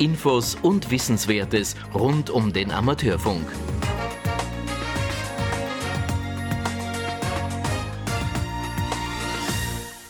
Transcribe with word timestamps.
Infos 0.00 0.56
und 0.60 0.90
Wissenswertes 0.90 1.76
rund 1.94 2.28
um 2.28 2.52
den 2.52 2.72
Amateurfunk. 2.72 3.46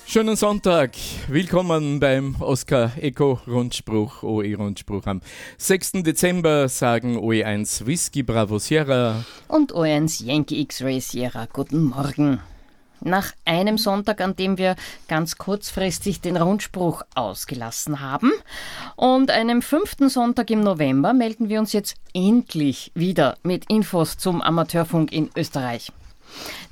Schönen 0.06 0.36
Sonntag. 0.36 0.92
Willkommen 1.28 2.00
beim 2.00 2.34
Oscar 2.40 2.92
Eco 2.98 3.40
Rundspruch, 3.46 4.22
OE 4.22 4.54
Rundspruch. 4.54 5.04
Am 5.04 5.20
6. 5.58 6.02
Dezember 6.02 6.70
sagen 6.70 7.18
OE1 7.18 7.84
Whisky 7.84 8.22
Bravo 8.22 8.58
Sierra 8.58 9.26
und 9.48 9.74
OE1 9.74 10.24
Yankee 10.24 10.62
X-Ray 10.62 11.00
Sierra. 11.02 11.46
Guten 11.52 11.84
Morgen. 11.84 12.40
Nach 13.04 13.32
einem 13.44 13.76
Sonntag, 13.76 14.20
an 14.22 14.34
dem 14.34 14.56
wir 14.56 14.76
ganz 15.08 15.36
kurzfristig 15.36 16.22
den 16.22 16.38
Rundspruch 16.38 17.02
ausgelassen 17.14 18.00
haben, 18.00 18.32
und 18.96 19.30
einem 19.30 19.60
fünften 19.60 20.08
Sonntag 20.08 20.50
im 20.50 20.60
November 20.60 21.12
melden 21.12 21.48
wir 21.48 21.60
uns 21.60 21.72
jetzt 21.72 21.96
endlich 22.14 22.90
wieder 22.94 23.36
mit 23.42 23.70
Infos 23.70 24.16
zum 24.16 24.40
Amateurfunk 24.40 25.12
in 25.12 25.30
Österreich. 25.36 25.92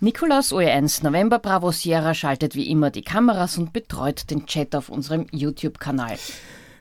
Nikolaus 0.00 0.52
OE1 0.52 1.04
November 1.04 1.38
Bravo 1.38 1.70
Sierra 1.70 2.14
schaltet 2.14 2.54
wie 2.54 2.68
immer 2.68 2.90
die 2.90 3.02
Kameras 3.02 3.58
und 3.58 3.72
betreut 3.72 4.30
den 4.30 4.46
Chat 4.46 4.74
auf 4.74 4.88
unserem 4.88 5.26
YouTube-Kanal. 5.30 6.18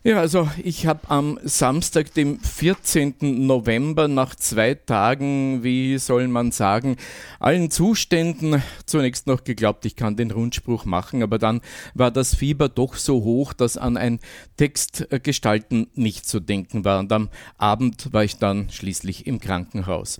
Ja, 0.03 0.19
also 0.19 0.49
ich 0.63 0.87
habe 0.87 1.11
am 1.11 1.37
Samstag, 1.43 2.11
dem 2.15 2.39
14. 2.39 3.45
November, 3.45 4.07
nach 4.07 4.33
zwei 4.33 4.73
Tagen, 4.73 5.63
wie 5.63 5.99
soll 5.99 6.27
man 6.27 6.51
sagen, 6.51 6.97
allen 7.39 7.69
Zuständen 7.69 8.63
zunächst 8.87 9.27
noch 9.27 9.43
geglaubt, 9.43 9.85
ich 9.85 9.95
kann 9.95 10.15
den 10.15 10.31
Rundspruch 10.31 10.85
machen, 10.85 11.21
aber 11.21 11.37
dann 11.37 11.61
war 11.93 12.09
das 12.09 12.33
Fieber 12.33 12.67
doch 12.67 12.95
so 12.95 13.23
hoch, 13.23 13.53
dass 13.53 13.77
an 13.77 13.95
ein 13.95 14.19
Textgestalten 14.57 15.91
nicht 15.93 16.27
zu 16.27 16.39
denken 16.39 16.83
war. 16.83 16.97
Und 16.97 17.11
am 17.11 17.29
Abend 17.59 18.11
war 18.11 18.23
ich 18.23 18.37
dann 18.37 18.71
schließlich 18.71 19.27
im 19.27 19.39
Krankenhaus. 19.39 20.19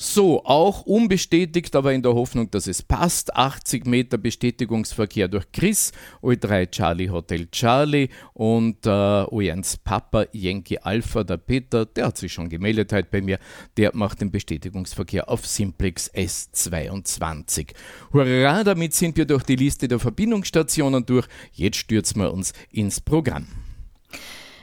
So, 0.00 0.44
auch 0.44 0.82
unbestätigt, 0.82 1.74
aber 1.74 1.92
in 1.92 2.02
der 2.02 2.14
Hoffnung, 2.14 2.48
dass 2.52 2.68
es 2.68 2.84
passt. 2.84 3.34
80 3.34 3.84
Meter 3.84 4.16
Bestätigungsverkehr 4.16 5.26
durch 5.26 5.50
Chris, 5.50 5.90
OE3 6.22 6.70
Charlie 6.70 7.10
Hotel 7.10 7.48
Charlie 7.50 8.08
und 8.32 8.86
äh, 8.86 8.90
OE1 8.90 9.78
Papa 9.82 10.26
Yankee 10.30 10.78
Alpha, 10.78 11.24
der 11.24 11.38
Peter, 11.38 11.84
der 11.84 12.06
hat 12.06 12.16
sich 12.16 12.32
schon 12.32 12.48
gemeldet 12.48 12.92
heute 12.92 13.08
bei 13.10 13.20
mir, 13.20 13.40
der 13.76 13.90
macht 13.92 14.20
den 14.20 14.30
Bestätigungsverkehr 14.30 15.28
auf 15.28 15.44
Simplex 15.44 16.08
S22. 16.14 17.72
Hurra, 18.12 18.62
damit 18.62 18.94
sind 18.94 19.16
wir 19.16 19.26
durch 19.26 19.42
die 19.42 19.56
Liste 19.56 19.88
der 19.88 19.98
Verbindungsstationen 19.98 21.06
durch. 21.06 21.26
Jetzt 21.52 21.78
stürzen 21.78 22.22
wir 22.22 22.32
uns 22.32 22.52
ins 22.70 23.00
Programm. 23.00 23.48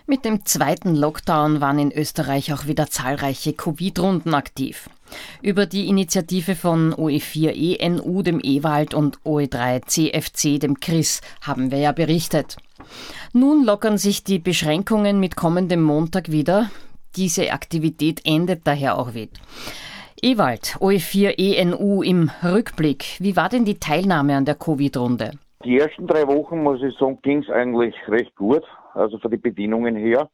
Mit 0.07 0.23
dem 0.23 0.45
zweiten 0.45 0.95
Lockdown 0.95 1.59
waren 1.59 1.79
in 1.79 1.91
Österreich 1.91 2.53
auch 2.53 2.67
wieder 2.67 2.89
zahlreiche 2.89 3.51
Covid-Runden 3.51 4.33
aktiv. 4.33 4.87
Über 5.41 5.65
die 5.65 5.87
Initiative 5.87 6.55
von 6.55 6.93
OE4ENU, 6.93 8.23
dem 8.23 8.39
Ewald 8.41 8.93
und 8.93 9.19
OE3CFC, 9.21 10.59
dem 10.59 10.79
Chris, 10.79 11.21
haben 11.41 11.71
wir 11.71 11.79
ja 11.79 11.91
berichtet. 11.91 12.57
Nun 13.33 13.63
lockern 13.65 13.97
sich 13.97 14.23
die 14.23 14.39
Beschränkungen 14.39 15.19
mit 15.19 15.35
kommendem 15.35 15.83
Montag 15.83 16.31
wieder. 16.31 16.69
Diese 17.15 17.51
Aktivität 17.51 18.21
endet 18.25 18.67
daher 18.67 18.97
auch 18.97 19.13
wieder. 19.13 19.39
Ewald, 20.21 20.77
OE4ENU 20.79 22.03
im 22.03 22.31
Rückblick. 22.43 23.17
Wie 23.19 23.35
war 23.35 23.49
denn 23.49 23.65
die 23.65 23.79
Teilnahme 23.79 24.35
an 24.35 24.45
der 24.45 24.55
Covid-Runde? 24.55 25.31
Die 25.63 25.79
ersten 25.79 26.07
drei 26.07 26.27
Wochen, 26.27 26.63
muss 26.63 26.81
ich 26.81 26.95
sagen, 26.97 27.19
ging 27.21 27.43
es 27.43 27.49
eigentlich 27.49 27.95
recht 28.07 28.35
gut, 28.35 28.63
also 28.93 29.17
von 29.17 29.31
den 29.31 29.41
Bedingungen 29.41 29.95
her. 29.95 30.29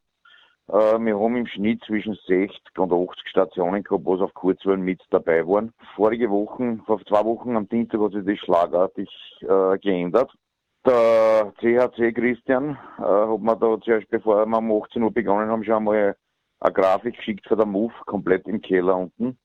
Äh, 0.72 1.00
wir 1.00 1.20
haben 1.20 1.36
im 1.36 1.48
Schnitt 1.48 1.84
zwischen 1.86 2.18
60 2.28 2.62
und 2.78 2.94
80 2.94 3.28
Stationen 3.28 3.84
gehabt, 3.84 4.06
was 4.06 4.22
auf 4.22 4.34
Kurzwellen 4.34 4.82
mit 4.82 5.02
dabei 5.10 5.46
waren. 5.46 5.74
Vorige 5.96 6.30
Wochen, 6.30 6.82
vor 6.86 7.04
zwei 7.06 7.26
Wochen 7.26 7.58
am 7.58 7.68
Dienstag 7.68 8.00
hat 8.00 8.14
sich 8.14 8.26
das 8.26 8.38
schlagartig 8.38 9.10
äh, 9.42 9.78
geändert. 9.80 10.32
Der 10.86 11.52
CHC 11.60 12.14
Christian 12.14 12.78
äh, 13.00 13.02
hat 13.02 13.42
mir 13.42 13.58
da 13.58 13.82
zuerst, 13.82 14.10
bevor 14.10 14.46
wir 14.46 14.58
um 14.58 14.84
18 14.84 15.04
Uhr 15.04 15.12
begonnen 15.12 15.50
haben, 15.50 15.64
schon 15.66 15.76
einmal 15.76 16.16
eine 16.62 16.74
Grafik 16.74 17.18
geschickt 17.18 17.46
für 17.48 17.58
den 17.58 17.70
Move, 17.70 17.94
komplett 18.06 18.48
im 18.48 18.62
Keller 18.62 18.96
unten. 18.96 19.38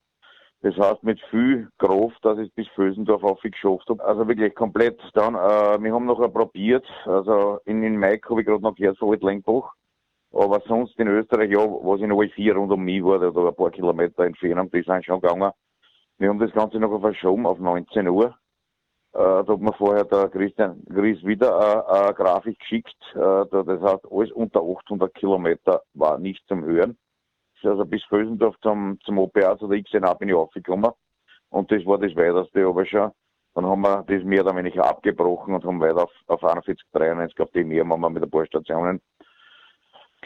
Das 0.62 0.76
heißt, 0.76 1.02
mit 1.02 1.20
viel 1.30 1.68
Kraft, 1.78 2.24
dass 2.24 2.38
ich 2.38 2.54
bis 2.54 2.68
Fösendorf 2.68 3.24
aufgeschafft 3.24 3.88
habe. 3.88 4.04
Also 4.04 4.28
wirklich 4.28 4.54
komplett. 4.54 5.00
Dann, 5.14 5.34
äh, 5.34 5.82
wir 5.82 5.92
haben 5.92 6.06
noch 6.06 6.20
probiert, 6.32 6.86
also 7.04 7.58
in 7.64 7.82
den 7.82 7.98
Mai 7.98 8.20
habe 8.28 8.40
ich 8.40 8.46
gerade 8.46 8.62
noch 8.62 8.76
gehört 8.76 8.98
von 8.98 9.10
Altlengbach. 9.10 9.74
Aber 10.32 10.60
sonst 10.66 10.98
in 10.98 11.08
Österreich, 11.08 11.50
ja, 11.50 11.60
was 11.60 12.00
in 12.00 12.12
OE4 12.12 12.54
rund 12.54 12.72
um 12.72 12.84
mich 12.84 13.02
war, 13.02 13.20
oder 13.20 13.48
ein 13.48 13.54
paar 13.54 13.70
Kilometer 13.70 14.24
entfernt, 14.24 14.72
die 14.74 14.82
sind 14.82 15.04
schon 15.04 15.20
gegangen. 15.20 15.52
Wir 16.18 16.28
haben 16.28 16.38
das 16.38 16.52
Ganze 16.52 16.78
noch 16.78 17.00
verschoben 17.00 17.46
auf 17.46 17.58
19 17.58 18.08
Uhr. 18.08 18.34
Äh, 19.12 19.18
da 19.18 19.46
hat 19.46 19.60
mir 19.60 19.72
vorher 19.72 20.04
der 20.04 20.28
Christian 20.28 20.82
Gries 20.88 21.22
wieder 21.24 21.58
eine, 21.58 21.88
eine 21.88 22.14
Grafik 22.14 22.58
geschickt. 22.58 22.96
Äh, 23.14 23.44
das 23.50 23.80
heißt, 23.80 24.06
alles 24.10 24.32
unter 24.32 24.60
800 24.60 25.14
Kilometer 25.14 25.82
war 25.94 26.18
nicht 26.18 26.46
zum 26.48 26.64
Hören. 26.64 26.98
Also 27.62 27.84
bis 27.84 28.04
Fösendorf 28.04 28.54
zum, 28.62 28.98
zum 29.04 29.18
OPA, 29.18 29.58
zu 29.58 29.66
der 29.66 29.82
XNA 29.82 30.14
bin 30.14 30.28
ich 30.28 30.34
aufgekommen. 30.34 30.90
Und 31.48 31.70
das 31.72 31.84
war 31.86 31.98
das 31.98 32.14
weiterste 32.14 32.66
aber 32.66 32.84
schon. 32.84 33.10
Dann 33.54 33.66
haben 33.66 33.80
wir 33.80 34.04
das 34.06 34.22
mehr 34.22 34.42
oder 34.42 34.54
weniger 34.54 34.84
abgebrochen 34.84 35.54
und 35.54 35.64
haben 35.64 35.80
weiter 35.80 36.04
auf, 36.04 36.12
auf 36.26 36.44
41, 36.44 36.86
93 36.92 37.40
auf 37.40 37.50
die 37.52 37.64
mehr 37.64 37.88
haben 37.88 38.00
wir 38.00 38.10
mit 38.10 38.22
ein 38.22 38.30
paar 38.30 38.44
Stationen 38.44 39.00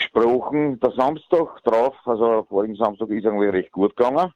gesprochen. 0.00 0.81
Der 0.81 0.93
Samstag 0.93 1.62
drauf, 1.64 1.94
also 2.05 2.44
vorigen 2.49 2.75
Samstag 2.75 3.11
ist 3.11 3.26
eigentlich 3.26 3.52
recht 3.52 3.73
gut 3.73 3.94
gegangen. 3.97 4.32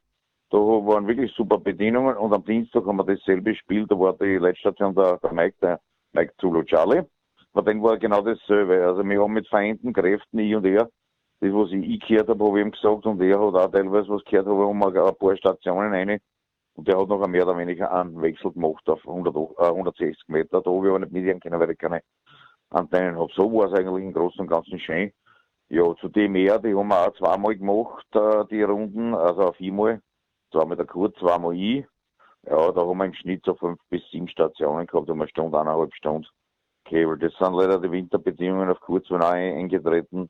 Da 0.50 0.58
waren 0.58 1.06
wirklich 1.06 1.32
super 1.32 1.58
Bedienungen 1.58 2.16
und 2.16 2.32
am 2.32 2.44
Dienstag 2.44 2.84
haben 2.87 2.99
wir 2.99 3.05
dasselbe 3.05 3.52
gespielt. 3.52 3.90
Da 3.90 3.99
war 3.99 4.12
die 4.12 4.37
Leitstation 4.37 4.94
der, 4.94 5.19
der 5.19 5.32
Mike, 5.32 5.56
der 5.61 5.81
Mike 6.12 6.34
Zulu 6.38 6.62
Charlie. 6.64 7.02
Bei 7.52 7.62
dem 7.62 7.82
war 7.82 7.99
genau 7.99 8.20
dasselbe. 8.20 8.87
Also 8.87 9.02
wir 9.05 9.20
haben 9.20 9.32
mit 9.32 9.49
vereinten 9.49 9.93
Kräften, 9.93 10.38
ich 10.38 10.55
und 10.55 10.66
er, 10.66 10.88
das, 11.40 11.52
was 11.52 11.72
ich 11.72 12.00
gehört 12.00 12.28
habe, 12.28 12.44
habe 12.44 12.60
ich 12.60 12.67
ihm 12.67 12.70
gesagt 12.72 13.06
und 13.06 13.20
er 13.20 13.38
hat 13.38 13.55
auch 13.55 13.70
teilweise 13.70 14.08
was 14.08 14.25
gehört, 14.25 14.46
habe 14.46 14.58
wir 14.58 15.06
ein 15.06 15.17
paar 15.17 15.37
Stationen 15.37 15.93
rein. 15.93 16.20
Und 16.76 16.88
der 16.88 16.99
hat 16.99 17.08
noch 17.08 17.26
mehr 17.26 17.46
oder 17.46 17.56
weniger 17.56 17.93
einen 17.93 18.20
Wechsel 18.20 18.52
gemacht 18.52 18.88
auf 18.88 19.00
100, 19.06 19.34
äh, 19.34 19.67
160 19.67 20.28
Meter. 20.28 20.60
Da 20.60 20.70
habe 20.70 20.87
ich 20.87 20.90
aber 20.90 20.99
nicht 20.99 21.12
mitgehen 21.12 21.40
können, 21.40 21.60
weil 21.60 21.70
ich 21.70 21.78
keine 21.78 22.02
Antennen 22.70 23.17
habe. 23.17 23.32
So 23.34 23.52
war 23.52 23.72
es 23.72 23.78
eigentlich 23.78 24.05
im 24.05 24.12
Großen 24.12 24.40
und 24.40 24.49
Ganzen 24.49 24.78
schön. 24.81 25.12
Ja, 25.69 25.94
zu 25.96 26.08
dem 26.08 26.32
mehr, 26.32 26.58
die 26.58 26.75
haben 26.75 26.88
wir 26.88 27.08
auch 27.08 27.14
zweimal 27.14 27.56
gemacht, 27.56 28.06
äh, 28.14 28.44
die 28.50 28.62
Runden, 28.62 29.14
also 29.14 29.49
auf 29.49 29.61
einmal. 29.61 30.00
Zweimal 30.52 30.76
der 30.76 30.87
Kurt, 30.87 31.16
zweimal 31.19 31.55
ich. 31.55 31.84
Ja, 32.43 32.70
da 32.72 32.82
haben 32.82 32.99
wir 32.99 33.05
im 33.06 33.14
Schnitt 33.14 33.43
so 33.44 33.55
fünf 33.55 33.81
bis 33.88 34.02
sieben 34.11 34.28
Stationen 34.28 34.87
gehabt, 34.87 35.08
um 35.08 35.20
eine 35.20 35.28
Stunde, 35.28 35.58
eineinhalb 35.58 35.94
Stunden 35.94 36.26
Cable. 36.84 37.19
Das 37.19 37.32
sind 37.38 37.55
leider 37.55 37.81
die 37.81 37.90
Winterbedingungen 37.90 38.69
auf 38.69 38.81
Kurzwellen 38.81 39.22
auch 39.22 39.32
eingetreten. 39.32 40.28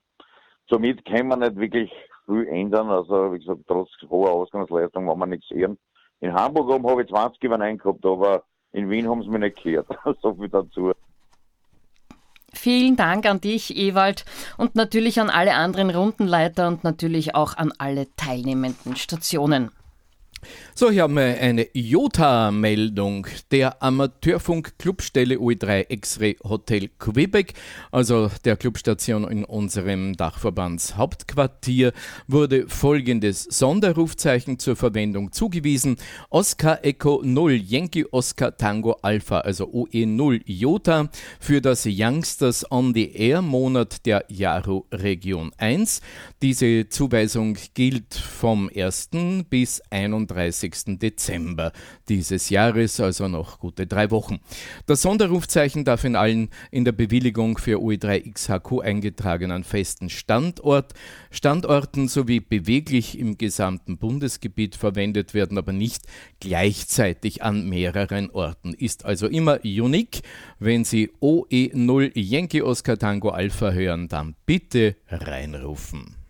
Somit 0.69 1.05
kann 1.05 1.29
man 1.29 1.41
nicht 1.41 1.57
wirklich 1.57 1.93
viel 2.27 2.47
ändern. 2.49 2.89
Also, 2.89 3.33
wie 3.33 3.39
gesagt, 3.39 3.63
trotz 3.67 3.91
hoher 4.09 4.31
Ausgangsleistung 4.31 5.07
wollen 5.07 5.19
wir 5.19 5.27
nichts 5.27 5.49
sehen. 5.49 5.79
In 6.21 6.33
Hamburg 6.33 6.71
oben 6.71 6.89
habe 6.89 7.03
ich 7.03 7.09
20 7.09 7.41
Gewinn 7.41 7.79
gehabt, 7.79 8.07
aber 8.07 8.45
in 8.73 8.89
Wien 8.89 9.09
haben 9.09 9.23
sie 9.23 9.29
mich 9.29 9.41
nicht 9.41 9.63
gehört. 9.63 9.89
so 10.23 10.35
viel 10.35 10.49
dazu. 10.49 10.93
Vielen 12.65 12.97
Dank 12.97 13.27
an 13.27 13.43
dich, 13.43 13.77
Ewald, 13.77 14.25
und 14.57 14.75
natürlich 14.75 15.21
an 15.21 15.29
alle 15.29 15.53
anderen 15.53 15.91
Rundenleiter 15.91 16.67
und 16.67 16.83
natürlich 16.83 17.35
auch 17.35 17.59
an 17.59 17.75
alle 17.77 18.07
teilnehmenden 18.17 18.97
Stationen. 18.97 19.71
So, 20.75 20.91
hier 20.91 21.03
haben 21.03 21.15
wir 21.15 21.41
eine 21.41 21.69
Jota-Meldung. 21.73 23.27
Der 23.51 23.83
Amateurfunk-Clubstelle 23.83 25.37
UE3 25.37 25.87
X-Ray 25.89 26.37
Hotel 26.45 26.91
Quebec, 26.99 27.55
also 27.93 28.31
der 28.45 28.57
Clubstation 28.57 29.29
in 29.29 29.45
unserem 29.45 30.17
Dachverbandshauptquartier, 30.17 31.93
wurde 32.27 32.69
folgendes 32.69 33.45
Sonderrufzeichen 33.45 34.59
zur 34.59 34.77
Verwendung 34.77 35.33
zugewiesen. 35.33 35.97
Oscar 36.31 36.85
Echo 36.85 37.23
0 37.23 37.53
Yankee 37.53 38.07
Oscar 38.11 38.57
Tango 38.57 38.97
Alpha, 39.03 39.41
also 39.41 39.67
OE0 39.67 40.43
Jota, 40.47 41.09
für 41.41 41.61
das 41.61 41.87
Youngsters 41.87 42.71
on 42.71 42.95
the 42.95 43.13
Air 43.15 43.43
Monat 43.43 44.05
der 44.07 44.25
Jaro 44.29 44.87
Region 44.93 45.53
1. 45.59 46.01
Diese 46.43 46.89
Zuweisung 46.89 47.57
gilt 47.75 48.15
vom 48.15 48.71
1. 48.75 49.11
bis 49.49 49.81
31. 49.91 50.34
Dezember 50.99 51.73
dieses 52.09 52.51
Jahres, 52.51 53.01
also 53.01 53.29
noch 53.29 53.59
gute 53.59 53.87
drei 53.87 54.11
Wochen. 54.11 54.41
Das 54.87 55.03
Sonderrufzeichen 55.03 55.85
darf 55.85 56.05
in 56.05 56.17
allen 56.17 56.51
in 56.71 56.85
der 56.85 56.93
Bewilligung 56.93 57.59
für 57.59 57.79
UE3XHQ 57.79 58.83
eingetragenen 58.83 59.65
festen 59.65 60.11
Standort, 60.11 60.95
Standorten 61.31 62.09
sowie 62.09 62.41
beweglich 62.41 63.19
im 63.19 63.39
gesamten 63.39 63.99
Bundesgebiet 63.99 64.77
verwendet 64.77 65.35
werden, 65.35 65.59
aber 65.59 65.73
nicht 65.73 66.05
gleichzeitig 66.41 67.43
an 67.43 67.69
mehreren 67.69 68.31
Orten. 68.31 68.75
Ist 68.75 69.05
also 69.05 69.27
immer 69.27 69.61
unique. 69.65 70.23
Wenn 70.59 70.85
Sie 70.85 71.11
OE0 71.21 72.13
Yankee 72.15 72.63
Oscar 72.63 72.99
Tango 72.99 73.31
Alpha 73.31 73.71
hören, 73.71 74.09
dann 74.09 74.35
bitte 74.47 74.97
reinrufen. 75.09 76.24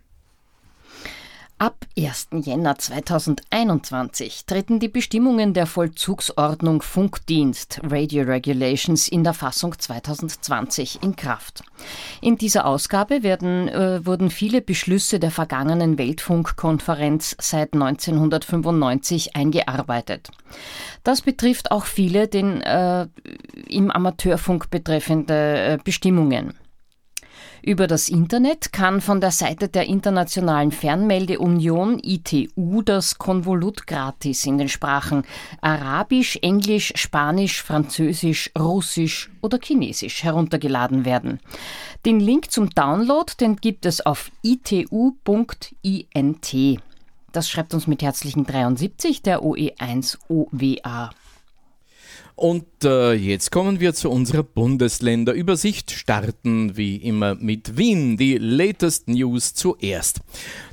Ab 1.65 1.87
1. 1.97 2.29
Jänner 2.43 2.77
2021 2.77 4.45
treten 4.45 4.81
die 4.81 4.89
Bestimmungen 4.89 5.55
der 5.55 5.65
Vollzugsordnung 5.65 6.83
Funkdienst 6.83 7.81
Radio 7.83 8.25
Regulations 8.25 9.09
in 9.09 9.25
der 9.25 9.33
Fassung 9.33 9.75
2020 9.79 11.03
in 11.03 11.17
Kraft. 11.17 11.63
In 12.21 12.37
dieser 12.37 12.67
Ausgabe 12.67 13.23
werden, 13.23 13.69
äh, 13.69 14.05
wurden 14.05 14.29
viele 14.29 14.61
Beschlüsse 14.61 15.19
der 15.19 15.31
vergangenen 15.31 15.97
Weltfunkkonferenz 15.97 17.35
seit 17.41 17.73
1995 17.73 19.35
eingearbeitet. 19.35 20.29
Das 21.03 21.23
betrifft 21.23 21.71
auch 21.71 21.87
viele 21.87 22.29
den 22.29 22.61
äh, 22.61 23.07
im 23.69 23.91
Amateurfunk 23.91 24.69
betreffende 24.69 25.35
äh, 25.35 25.79
Bestimmungen. 25.83 26.53
Über 27.63 27.87
das 27.87 28.09
Internet 28.09 28.73
kann 28.73 29.01
von 29.01 29.21
der 29.21 29.31
Seite 29.31 29.69
der 29.69 29.87
Internationalen 29.87 30.71
Fernmeldeunion 30.71 31.99
ITU 32.03 32.83
das 32.83 33.17
Konvolut 33.17 33.87
gratis 33.87 34.45
in 34.45 34.59
den 34.59 34.69
Sprachen 34.69 35.25
Arabisch, 35.63 36.37
Englisch, 36.43 36.93
Spanisch, 36.95 37.63
Französisch, 37.63 38.51
Russisch 38.59 39.31
oder 39.41 39.59
Chinesisch 39.63 40.25
heruntergeladen 40.25 41.05
werden. 41.05 41.41
Den 42.05 42.21
Link 42.21 42.51
zum 42.51 42.71
Download, 42.71 43.33
den 43.41 43.57
gibt 43.57 43.87
es 43.87 44.05
auf 44.05 44.31
itu.int. 44.43 45.75
Das 47.33 47.49
schreibt 47.49 47.75
uns 47.75 47.87
mit 47.87 48.03
herzlichen 48.03 48.45
73 48.45 49.23
der 49.23 49.43
OE1 49.43 50.19
OWA. 50.29 51.11
Und 52.37 52.67
äh, 52.83 53.13
jetzt 53.13 53.53
kommen 53.53 53.79
wir 53.79 53.95
zu 53.95 54.11
unserer 54.11 54.43
Bundesländerübersicht, 54.43 55.93
starten 55.93 56.77
wie 56.77 56.97
immer 56.97 57.37
mit 57.37 57.77
Wien, 57.77 58.17
die 58.17 58.39
latest 58.39 59.07
News 59.07 59.55
zuerst. 59.55 60.21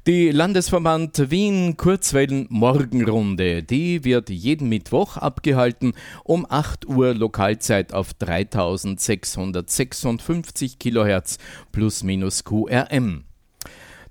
Die 0.07 0.31
Landesverband 0.31 1.29
Wien 1.29 1.77
Kurzwellen 1.77 2.47
Morgenrunde, 2.49 3.61
die 3.61 4.03
wird 4.03 4.31
jeden 4.31 4.69
Mittwoch 4.69 5.17
abgehalten 5.17 5.93
um 6.23 6.47
8 6.49 6.87
Uhr 6.87 7.13
Lokalzeit 7.13 7.93
auf 7.93 8.15
3656 8.15 10.79
Kilohertz 10.79 11.37
plus 11.71 12.01
minus 12.01 12.43
QRM. 12.43 13.25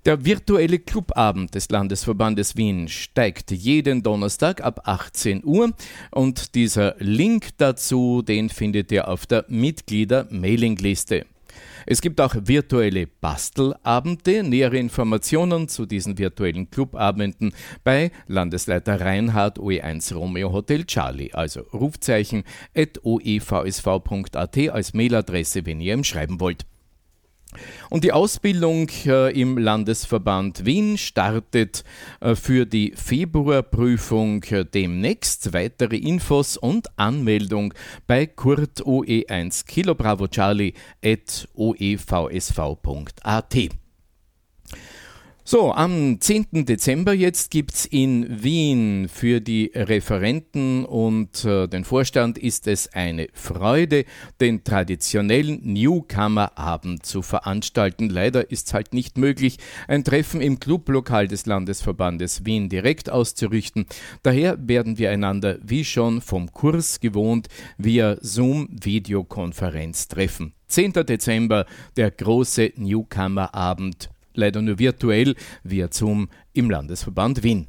Der 0.03 0.25
virtuelle 0.25 0.79
Clubabend 0.79 1.53
des 1.53 1.69
Landesverbandes 1.69 2.57
Wien 2.57 2.87
steigt 2.87 3.51
jeden 3.51 4.01
Donnerstag 4.01 4.59
ab 4.61 4.81
18 4.85 5.45
Uhr 5.45 5.73
und 6.09 6.55
dieser 6.55 6.95
Link 6.97 7.49
dazu, 7.57 8.23
den 8.23 8.49
findet 8.49 8.91
ihr 8.91 9.07
auf 9.07 9.27
der 9.27 9.45
Mitglieder-Mailingliste. 9.47 11.27
Es 11.85 12.01
gibt 12.01 12.19
auch 12.19 12.33
virtuelle 12.35 13.05
Bastelabende. 13.05 14.41
Nähere 14.41 14.77
Informationen 14.77 15.67
zu 15.67 15.85
diesen 15.85 16.17
virtuellen 16.17 16.71
Clubabenden 16.71 17.53
bei 17.83 18.09
Landesleiter 18.25 19.01
Reinhard 19.01 19.59
OE1 19.59 20.15
Romeo 20.15 20.51
Hotel 20.51 20.85
Charlie, 20.85 21.31
also 21.31 21.61
Rufzeichen 21.73 22.43
at 22.75 22.99
oevsv.at 23.03 24.57
als 24.69 24.93
Mailadresse, 24.95 25.63
wenn 25.67 25.79
ihr 25.79 25.93
ihm 25.93 26.03
schreiben 26.03 26.39
wollt. 26.39 26.65
Und 27.89 28.03
die 28.03 28.11
Ausbildung 28.11 28.89
äh, 29.05 29.39
im 29.39 29.57
Landesverband 29.57 30.65
Wien 30.65 30.97
startet 30.97 31.83
äh, 32.19 32.35
für 32.35 32.65
die 32.65 32.93
Februarprüfung 32.95 34.43
äh, 34.43 34.65
demnächst. 34.65 35.53
Weitere 35.53 35.97
Infos 35.97 36.57
und 36.57 36.87
Anmeldung 36.97 37.73
bei 38.07 38.25
Kurt 38.25 38.81
OE1 38.81 39.65
Kilo 39.65 39.95
Bravo 39.95 40.27
Charlie 40.27 40.73
at 41.03 41.47
oevsv.at. 41.55 42.51
So, 45.43 45.73
am 45.73 46.21
10. 46.21 46.65
Dezember 46.65 47.13
jetzt 47.13 47.49
gibt 47.49 47.73
es 47.73 47.85
in 47.87 48.43
Wien 48.43 49.09
für 49.11 49.41
die 49.41 49.71
Referenten 49.73 50.85
und 50.85 51.43
äh, 51.45 51.67
den 51.67 51.83
Vorstand 51.83 52.37
ist 52.37 52.67
es 52.67 52.93
eine 52.93 53.27
Freude, 53.33 54.05
den 54.39 54.63
traditionellen 54.63 55.59
Newcomer-Abend 55.63 57.07
zu 57.07 57.23
veranstalten. 57.23 58.07
Leider 58.07 58.51
ist 58.51 58.67
es 58.67 58.73
halt 58.75 58.93
nicht 58.93 59.17
möglich, 59.17 59.57
ein 59.87 60.03
Treffen 60.03 60.41
im 60.41 60.59
Clublokal 60.59 61.27
des 61.27 61.47
Landesverbandes 61.47 62.45
Wien 62.45 62.69
direkt 62.69 63.09
auszurichten. 63.09 63.87
Daher 64.21 64.59
werden 64.67 64.99
wir 64.99 65.09
einander 65.09 65.57
wie 65.63 65.85
schon 65.85 66.21
vom 66.21 66.53
Kurs 66.53 66.99
gewohnt 66.99 67.47
via 67.79 68.15
Zoom-Videokonferenz 68.21 70.07
treffen. 70.07 70.53
10. 70.67 70.93
Dezember, 70.93 71.65
der 71.97 72.11
große 72.11 72.73
Newcomer-Abend 72.75 74.10
leider 74.33 74.61
nur 74.61 74.79
virtuell 74.79 75.35
via 75.63 75.87
Zoom 75.91 76.29
im 76.53 76.69
Landesverband 76.69 77.43
Wien. 77.43 77.67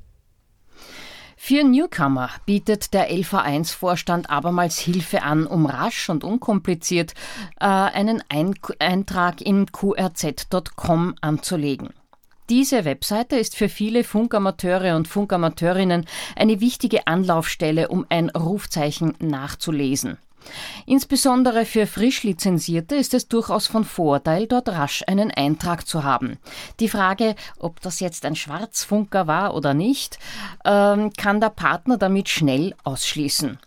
Für 1.45 1.64
Newcomer 1.64 2.31
bietet 2.47 2.95
der 2.95 3.11
LV1-Vorstand 3.11 4.31
abermals 4.31 4.78
Hilfe 4.78 5.25
an, 5.25 5.45
um 5.45 5.66
rasch 5.66 6.09
und 6.09 6.23
unkompliziert 6.23 7.14
äh, 7.59 7.64
einen 7.64 8.23
Ein 8.28 8.54
Eintrag 8.78 9.40
in 9.40 9.66
qrz.com 9.66 11.16
anzulegen. 11.21 11.90
Diese 12.49 12.85
Webseite 12.85 13.37
ist 13.37 13.57
für 13.57 13.69
viele 13.69 14.04
Funkamateure 14.04 14.95
und 14.95 15.09
Funkamateurinnen 15.09 16.07
eine 16.37 16.61
wichtige 16.61 17.09
Anlaufstelle, 17.09 17.88
um 17.88 18.07
ein 18.09 18.31
Rufzeichen 18.31 19.14
nachzulesen. 19.19 20.19
Insbesondere 20.87 21.65
für 21.65 21.87
frisch 21.87 22.23
Lizenzierte 22.23 22.97
ist 22.97 23.15
es 23.15 23.29
durchaus 23.29 23.67
von 23.67 23.85
Vorteil, 23.85 24.47
dort 24.47 24.69
rasch 24.69 25.05
einen 25.07 25.31
Eintrag 25.31 25.87
zu 25.87 26.05
haben. 26.05 26.39
Die 26.81 26.89
Frage, 26.89 27.37
ob 27.59 27.81
das 27.81 28.01
jetzt 28.01 28.25
ein 28.25 28.37
Schwarzfunker 28.37 29.27
war 29.27 29.55
oder 29.55 29.75
nicht, 29.75 30.19
ähm, 30.65 31.13
kann 31.17 31.41
der 31.41 31.51
Partner 31.51 31.99
damit 31.99 32.29
schnell 32.29 32.75
ausschließen. 32.85 33.59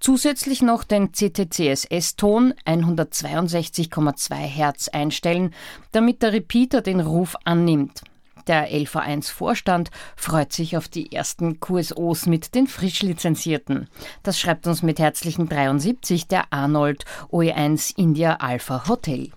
Zusätzlich 0.00 0.62
noch 0.62 0.84
den 0.84 1.12
CTCSS-Ton 1.12 2.54
162,2 2.66 4.34
Hertz 4.34 4.88
einstellen, 4.88 5.54
damit 5.92 6.22
der 6.22 6.32
Repeater 6.32 6.82
den 6.82 7.00
Ruf 7.00 7.36
annimmt. 7.44 8.02
Der 8.46 8.70
LV1-Vorstand 8.70 9.90
freut 10.16 10.52
sich 10.52 10.76
auf 10.76 10.88
die 10.88 11.12
ersten 11.12 11.60
QSOs 11.60 12.26
mit 12.26 12.54
den 12.54 12.66
frisch 12.66 13.02
lizenzierten. 13.02 13.88
Das 14.22 14.38
schreibt 14.38 14.66
uns 14.66 14.82
mit 14.82 14.98
herzlichen 14.98 15.48
73 15.48 16.28
der 16.28 16.52
Arnold 16.52 17.04
OE1 17.32 17.96
India 17.96 18.36
Alpha 18.36 18.86
Hotel. 18.88 19.30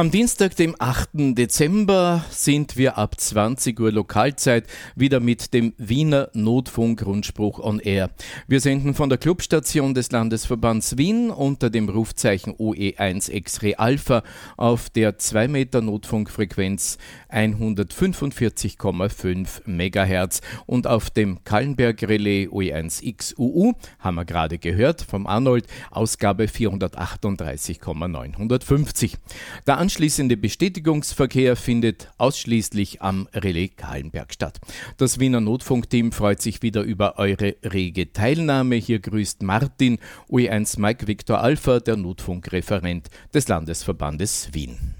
Am 0.00 0.10
Dienstag, 0.10 0.56
dem 0.56 0.74
8. 0.78 1.36
Dezember, 1.36 2.24
sind 2.30 2.78
wir 2.78 2.96
ab 2.96 3.20
20 3.20 3.78
Uhr 3.78 3.92
Lokalzeit 3.92 4.64
wieder 4.96 5.20
mit 5.20 5.52
dem 5.52 5.74
Wiener 5.76 6.30
Notfunk-Rundspruch 6.32 7.58
on 7.58 7.80
Air. 7.80 8.08
Wir 8.48 8.60
senden 8.60 8.94
von 8.94 9.10
der 9.10 9.18
Clubstation 9.18 9.92
des 9.92 10.10
Landesverbands 10.10 10.96
Wien 10.96 11.28
unter 11.28 11.68
dem 11.68 11.90
Rufzeichen 11.90 12.54
OE1 12.54 13.30
X-Ray 13.30 13.74
Alpha 13.74 14.22
auf 14.56 14.88
der 14.88 15.18
2 15.18 15.48
Meter 15.48 15.82
Notfunkfrequenz 15.82 16.96
145,5 17.30 19.66
MHz 19.66 20.40
und 20.64 20.86
auf 20.86 21.10
dem 21.10 21.44
Kallenberg 21.44 22.02
Relais 22.04 22.48
OE1 22.48 23.02
XUU, 23.18 23.74
haben 23.98 24.14
wir 24.14 24.24
gerade 24.24 24.56
gehört 24.56 25.02
vom 25.02 25.26
Arnold, 25.26 25.66
Ausgabe 25.90 26.48
438,950. 26.48 29.18
Der 29.66 29.89
anschließende 29.90 30.36
Bestätigungsverkehr 30.36 31.56
findet 31.56 32.12
ausschließlich 32.16 33.02
am 33.02 33.26
Relais 33.34 33.70
Kahlenberg 33.76 34.32
statt. 34.32 34.60
Das 34.98 35.18
Wiener 35.18 35.40
Notfunkteam 35.40 36.12
freut 36.12 36.40
sich 36.40 36.62
wieder 36.62 36.82
über 36.82 37.18
eure 37.18 37.56
rege 37.64 38.12
Teilnahme. 38.12 38.76
Hier 38.76 39.00
grüßt 39.00 39.42
Martin, 39.42 39.98
OE1 40.28 40.78
Mike 40.78 41.08
Victor 41.08 41.40
Alpha, 41.40 41.80
der 41.80 41.96
Notfunkreferent 41.96 43.08
des 43.34 43.48
Landesverbandes 43.48 44.50
Wien. 44.52 44.99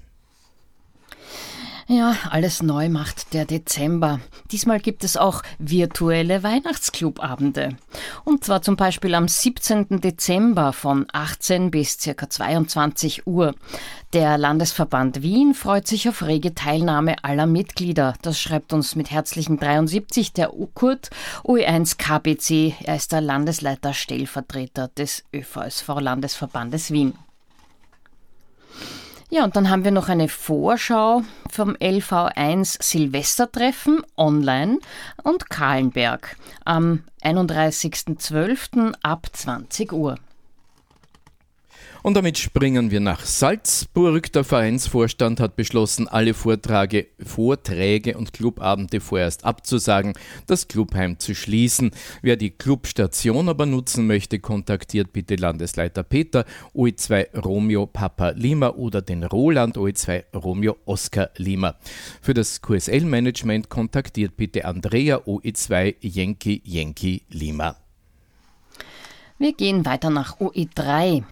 Ja, 1.91 2.15
alles 2.29 2.63
neu 2.63 2.87
macht 2.87 3.33
der 3.33 3.43
Dezember. 3.43 4.21
Diesmal 4.49 4.79
gibt 4.79 5.03
es 5.03 5.17
auch 5.17 5.41
virtuelle 5.59 6.41
Weihnachtsclubabende. 6.41 7.75
Und 8.23 8.45
zwar 8.45 8.61
zum 8.61 8.77
Beispiel 8.77 9.13
am 9.13 9.27
17. 9.27 9.99
Dezember 9.99 10.71
von 10.71 11.05
18 11.11 11.69
bis 11.69 11.97
ca. 11.97 12.29
22 12.29 13.27
Uhr. 13.27 13.55
Der 14.13 14.37
Landesverband 14.37 15.21
Wien 15.21 15.53
freut 15.53 15.85
sich 15.85 16.07
auf 16.07 16.23
rege 16.23 16.55
Teilnahme 16.55 17.25
aller 17.25 17.45
Mitglieder. 17.45 18.13
Das 18.21 18.39
schreibt 18.39 18.71
uns 18.71 18.95
mit 18.95 19.11
herzlichen 19.11 19.59
73 19.59 20.31
der 20.31 20.57
UKURT 20.57 21.09
OE1 21.43 21.97
KBC. 21.97 22.73
Er 22.85 22.95
ist 22.95 23.11
der 23.11 23.19
Landesleiter 23.19 23.93
Stellvertreter 23.93 24.87
des 24.87 25.25
ÖVSV 25.33 25.89
Landesverbandes 25.99 26.91
Wien. 26.91 27.15
Ja, 29.33 29.45
und 29.45 29.55
dann 29.55 29.69
haben 29.69 29.85
wir 29.85 29.91
noch 29.91 30.09
eine 30.09 30.27
Vorschau 30.27 31.23
vom 31.49 31.71
LV1 31.77 32.83
Silvestertreffen 32.83 34.01
online 34.17 34.79
und 35.23 35.49
Kahlenberg 35.49 36.35
am 36.65 37.03
31.12. 37.23 38.93
ab 39.01 39.27
20 39.31 39.93
Uhr. 39.93 40.17
Und 42.03 42.15
damit 42.15 42.39
springen 42.39 42.89
wir 42.89 42.99
nach 42.99 43.25
Salzburg. 43.25 44.31
Der 44.31 44.43
Vereinsvorstand 44.43 45.39
hat 45.39 45.55
beschlossen, 45.55 46.07
alle 46.07 46.33
Vorträge, 46.33 47.07
Vorträge 47.23 48.17
und 48.17 48.33
Clubabende 48.33 48.99
vorerst 48.99 49.45
abzusagen, 49.45 50.13
das 50.47 50.67
Clubheim 50.67 51.19
zu 51.19 51.35
schließen. 51.35 51.91
Wer 52.23 52.37
die 52.37 52.49
Clubstation 52.49 53.49
aber 53.49 53.67
nutzen 53.67 54.07
möchte, 54.07 54.39
kontaktiert 54.39 55.13
bitte 55.13 55.35
Landesleiter 55.35 56.01
Peter 56.03 56.45
OE2 56.73 57.37
Romeo 57.39 57.85
Papa 57.85 58.31
Lima 58.31 58.69
oder 58.69 59.01
den 59.03 59.23
Roland 59.23 59.77
OE2 59.77 60.23
Romeo 60.35 60.77
Oscar 60.85 61.29
Lima. 61.37 61.75
Für 62.21 62.33
das 62.33 62.61
QSL-Management 62.61 63.69
kontaktiert 63.69 64.37
bitte 64.37 64.65
Andrea 64.65 65.17
OE2 65.17 65.97
Yankee 66.01 66.61
Yankee 66.65 67.21
Lima. 67.29 67.75
Wir 69.37 69.53
gehen 69.53 69.85
weiter 69.85 70.09
nach 70.09 70.39
OE3. 70.39 71.23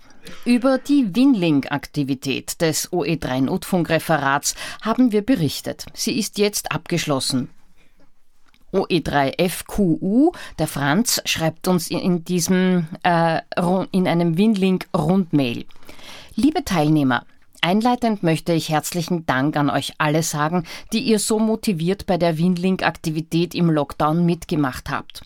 Über 0.45 0.77
die 0.77 1.15
Winlink-Aktivität 1.15 2.61
des 2.61 2.91
OE3 2.91 3.41
Notfunkreferats 3.41 4.55
haben 4.81 5.11
wir 5.11 5.21
berichtet. 5.21 5.85
Sie 5.93 6.17
ist 6.17 6.37
jetzt 6.37 6.71
abgeschlossen. 6.71 7.49
OE3FQU, 8.73 10.33
der 10.59 10.67
Franz, 10.67 11.21
schreibt 11.25 11.67
uns 11.67 11.89
in 11.89 12.23
diesem 12.23 12.87
äh, 13.03 13.41
in 13.91 14.07
einem 14.07 14.37
Winlink 14.37 14.87
Rundmail. 14.95 15.65
Liebe 16.35 16.63
Teilnehmer, 16.63 17.25
Einleitend 17.61 18.23
möchte 18.23 18.53
ich 18.53 18.69
herzlichen 18.69 19.25
Dank 19.25 19.57
an 19.57 19.69
euch 19.69 19.93
alle 19.97 20.23
sagen, 20.23 20.63
die 20.93 20.99
ihr 20.99 21.19
so 21.19 21.39
motiviert 21.39 22.05
bei 22.05 22.17
der 22.17 22.37
Winlink-Aktivität 22.37 23.53
im 23.53 23.69
Lockdown 23.69 24.25
mitgemacht 24.25 24.89
habt. 24.89 25.21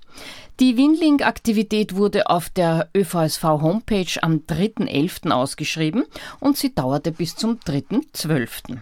Die 0.59 0.75
Winlink-Aktivität 0.75 1.95
wurde 1.95 2.29
auf 2.29 2.49
der 2.49 2.89
ÖVSV-Homepage 2.95 4.21
am 4.21 4.43
3.11. 4.47 5.29
ausgeschrieben 5.31 6.05
und 6.39 6.57
sie 6.57 6.73
dauerte 6.73 7.11
bis 7.11 7.35
zum 7.35 7.59
3.12. 7.59 8.77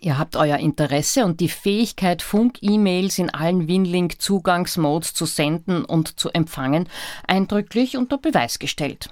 Ihr 0.00 0.18
habt 0.18 0.36
euer 0.36 0.58
Interesse 0.58 1.24
und 1.24 1.40
die 1.40 1.48
Fähigkeit, 1.48 2.22
Funk-E-Mails 2.22 3.18
in 3.18 3.30
allen 3.30 3.68
Winlink-Zugangsmodes 3.68 5.14
zu 5.14 5.26
senden 5.26 5.84
und 5.84 6.18
zu 6.18 6.30
empfangen, 6.30 6.88
eindrücklich 7.26 7.96
unter 7.96 8.18
Beweis 8.18 8.58
gestellt. 8.58 9.10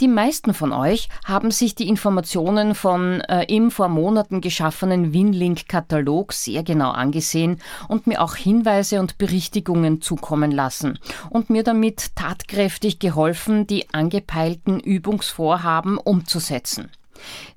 Die 0.00 0.08
meisten 0.08 0.54
von 0.54 0.72
euch 0.72 1.08
haben 1.24 1.50
sich 1.50 1.74
die 1.74 1.88
Informationen 1.88 2.74
von 2.74 3.20
äh, 3.22 3.44
im 3.44 3.70
vor 3.70 3.88
Monaten 3.88 4.40
geschaffenen 4.40 5.12
Winlink-Katalog 5.12 6.32
sehr 6.32 6.62
genau 6.62 6.90
angesehen 6.90 7.60
und 7.88 8.06
mir 8.06 8.22
auch 8.22 8.34
Hinweise 8.34 9.00
und 9.00 9.18
Berichtigungen 9.18 10.00
zukommen 10.00 10.50
lassen 10.50 10.98
und 11.30 11.50
mir 11.50 11.62
damit 11.62 12.16
tatkräftig 12.16 12.98
geholfen, 12.98 13.66
die 13.66 13.92
angepeilten 13.92 14.80
Übungsvorhaben 14.80 15.98
umzusetzen. 15.98 16.90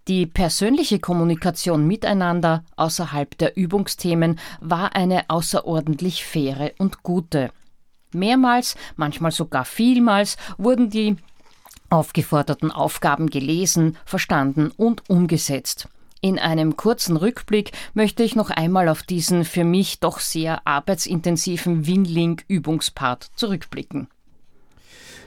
Die 0.07 0.25
persönliche 0.25 0.99
Kommunikation 0.99 1.85
miteinander 1.87 2.63
außerhalb 2.75 3.37
der 3.37 3.57
Übungsthemen 3.57 4.39
war 4.61 4.95
eine 4.95 5.29
außerordentlich 5.29 6.23
faire 6.23 6.71
und 6.77 7.03
gute. 7.03 7.51
Mehrmals, 8.13 8.75
manchmal 8.95 9.31
sogar 9.31 9.65
vielmals, 9.65 10.37
wurden 10.57 10.89
die 10.89 11.17
aufgeforderten 11.89 12.71
Aufgaben 12.71 13.29
gelesen, 13.29 13.97
verstanden 14.05 14.71
und 14.75 15.09
umgesetzt. 15.09 15.87
In 16.21 16.39
einem 16.39 16.77
kurzen 16.77 17.15
Rückblick 17.15 17.71
möchte 17.93 18.23
ich 18.23 18.35
noch 18.35 18.49
einmal 18.49 18.89
auf 18.89 19.03
diesen 19.03 19.45
für 19.45 19.63
mich 19.63 19.99
doch 19.99 20.19
sehr 20.19 20.65
arbeitsintensiven 20.65 21.85
Winlink-Übungspart 21.85 23.31
zurückblicken. 23.35 24.07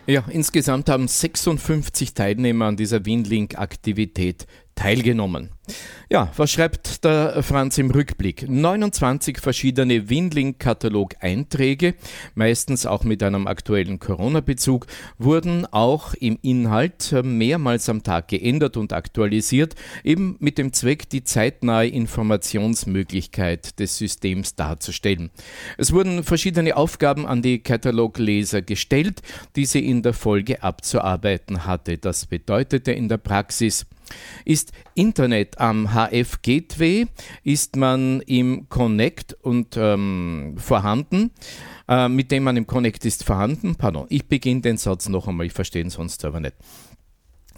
Ja, 0.07 0.25
insgesamt 0.29 0.89
haben 0.89 1.07
56 1.07 2.15
Teilnehmer 2.15 2.67
an 2.67 2.77
dieser 2.77 3.05
Winlink-Aktivität 3.05 4.47
teilgenommen. 4.81 5.51
Ja, 6.09 6.33
was 6.37 6.51
schreibt 6.51 7.05
der 7.05 7.43
Franz 7.43 7.77
im 7.79 7.91
Rückblick? 7.91 8.49
29 8.49 9.39
verschiedene 9.39 10.09
Winlink-Katalog-Einträge, 10.09 11.95
meistens 12.35 12.87
auch 12.87 13.05
mit 13.05 13.23
einem 13.23 13.47
aktuellen 13.47 13.99
Corona-Bezug, 13.99 14.87
wurden 15.19 15.67
auch 15.67 16.15
im 16.15 16.39
Inhalt 16.43 17.15
mehrmals 17.23 17.89
am 17.91 18.03
Tag 18.03 18.29
geändert 18.29 18.79
und 18.79 18.93
aktualisiert, 18.95 19.75
eben 20.03 20.37
mit 20.41 20.57
dem 20.57 20.73
Zweck, 20.73 21.11
die 21.11 21.25
zeitnahe 21.25 21.87
Informationsmöglichkeit 21.87 23.79
des 23.79 23.99
Systems 23.99 24.57
darzustellen. 24.57 25.31
Es 25.77 25.93
wurden 25.93 26.25
verschiedene 26.25 26.77
Aufgaben 26.77 27.27
an 27.27 27.43
die 27.43 27.61
Katalogleser 27.61 28.63
gestellt, 28.63 29.21
die 29.57 29.67
sie 29.67 29.87
in 29.87 30.03
der 30.03 30.15
Folge 30.15 30.63
abzuarbeiten 30.63 31.67
hatte. 31.67 31.99
Das 31.99 32.27
bedeutete 32.27 32.93
in 32.93 33.09
der 33.09 33.19
Praxis, 33.19 33.87
ist 34.45 34.73
Internet 34.95 35.59
am 35.59 35.93
HF 35.93 36.43
Gateway, 36.43 37.07
ist 37.45 37.77
man 37.77 38.21
im 38.23 38.69
Connect 38.69 39.35
und 39.43 39.77
ähm, 39.77 40.55
vorhanden, 40.59 41.31
äh, 41.89 42.09
mit 42.09 42.31
dem 42.31 42.45
man 42.45 42.57
im 42.57 42.67
Connect 42.67 43.05
ist 43.05 43.25
vorhanden. 43.25 43.77
Pardon, 43.77 44.07
ich 44.09 44.27
beginne 44.27 44.61
den 44.61 44.77
Satz 44.77 45.09
noch 45.09 45.29
einmal, 45.29 45.47
ich 45.47 45.53
verstehe 45.53 45.83
ihn 45.83 45.91
sonst 45.91 46.25
aber 46.25 46.41
nicht 46.41 46.55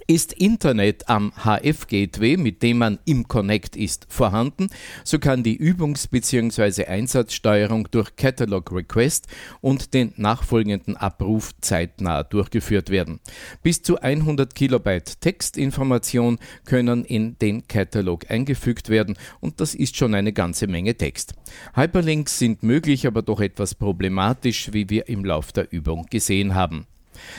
ist 0.06 0.32
Internet 0.32 1.08
am 1.08 1.32
HF-Gateway, 1.36 2.36
mit 2.36 2.62
dem 2.62 2.78
man 2.78 2.98
im 3.04 3.28
Connect 3.28 3.76
ist, 3.76 4.06
vorhanden, 4.08 4.68
so 5.04 5.18
kann 5.18 5.42
die 5.42 5.58
Übungs- 5.58 6.08
bzw. 6.08 6.86
Einsatzsteuerung 6.86 7.88
durch 7.90 8.16
Catalog 8.16 8.72
Request 8.72 9.26
und 9.60 9.94
den 9.94 10.12
nachfolgenden 10.16 10.96
Abruf 10.96 11.52
zeitnah 11.60 12.22
durchgeführt 12.22 12.90
werden. 12.90 13.20
Bis 13.62 13.82
zu 13.82 14.00
100 14.00 14.54
Kilobyte 14.54 15.20
Textinformation 15.20 16.38
können 16.64 17.04
in 17.04 17.38
den 17.38 17.66
Catalog 17.68 18.30
eingefügt 18.30 18.88
werden 18.88 19.16
und 19.40 19.60
das 19.60 19.74
ist 19.74 19.96
schon 19.96 20.14
eine 20.14 20.32
ganze 20.32 20.66
Menge 20.66 20.96
Text. 20.96 21.34
Hyperlinks 21.74 22.38
sind 22.38 22.62
möglich, 22.62 23.06
aber 23.06 23.22
doch 23.22 23.40
etwas 23.40 23.74
problematisch, 23.74 24.72
wie 24.72 24.88
wir 24.90 25.08
im 25.08 25.24
Lauf 25.24 25.52
der 25.52 25.72
Übung 25.72 26.06
gesehen 26.10 26.54
haben. 26.54 26.86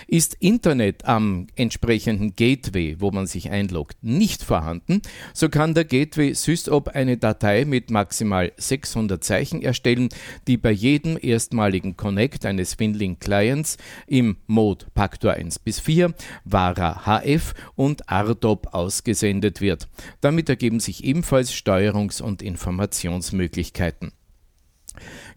Ist 0.08 0.36
Internet 0.40 1.06
am 1.06 1.48
entsprechenden 1.56 2.36
Gateway, 2.36 2.98
wo 3.00 3.12
man 3.12 3.28
sich 3.28 3.50
einloggt, 3.50 3.98
nicht 4.02 4.44
vorhanden, 4.44 5.02
so 5.34 5.50
kann 5.50 5.74
der 5.74 5.86
Gateway 5.86 6.34
SysOp 6.34 6.90
eine 6.90 7.18
Datei 7.18 7.66
mit 7.66 7.92
maximal 7.92 8.52
600 8.58 9.24
Zeichen 9.24 9.62
erstellen, 9.62 10.10
die 10.48 10.58
bei 10.58 10.72
jedem 10.72 11.18
erstmaligen 11.22 11.98
Connect 11.98 12.46
eines 12.46 12.80
Winlink 12.80 13.20
Clients 13.20 13.78
im 14.08 14.38
Mode 14.48 14.86
Pactor 14.94 15.34
1 15.34 15.60
bis 15.60 15.80
4, 15.80 16.14
VARA 16.46 17.06
HF 17.06 17.54
und 17.76 18.10
RDOP 18.10 18.74
ausgesendet 18.74 19.62
wird. 19.62 19.88
Damit 20.22 20.50
ergeben 20.50 20.80
sich 20.80 21.04
ebenfalls 21.04 21.54
Steuerungs- 21.54 22.22
und 22.22 22.42
Informationsmöglichkeiten. 22.42 24.12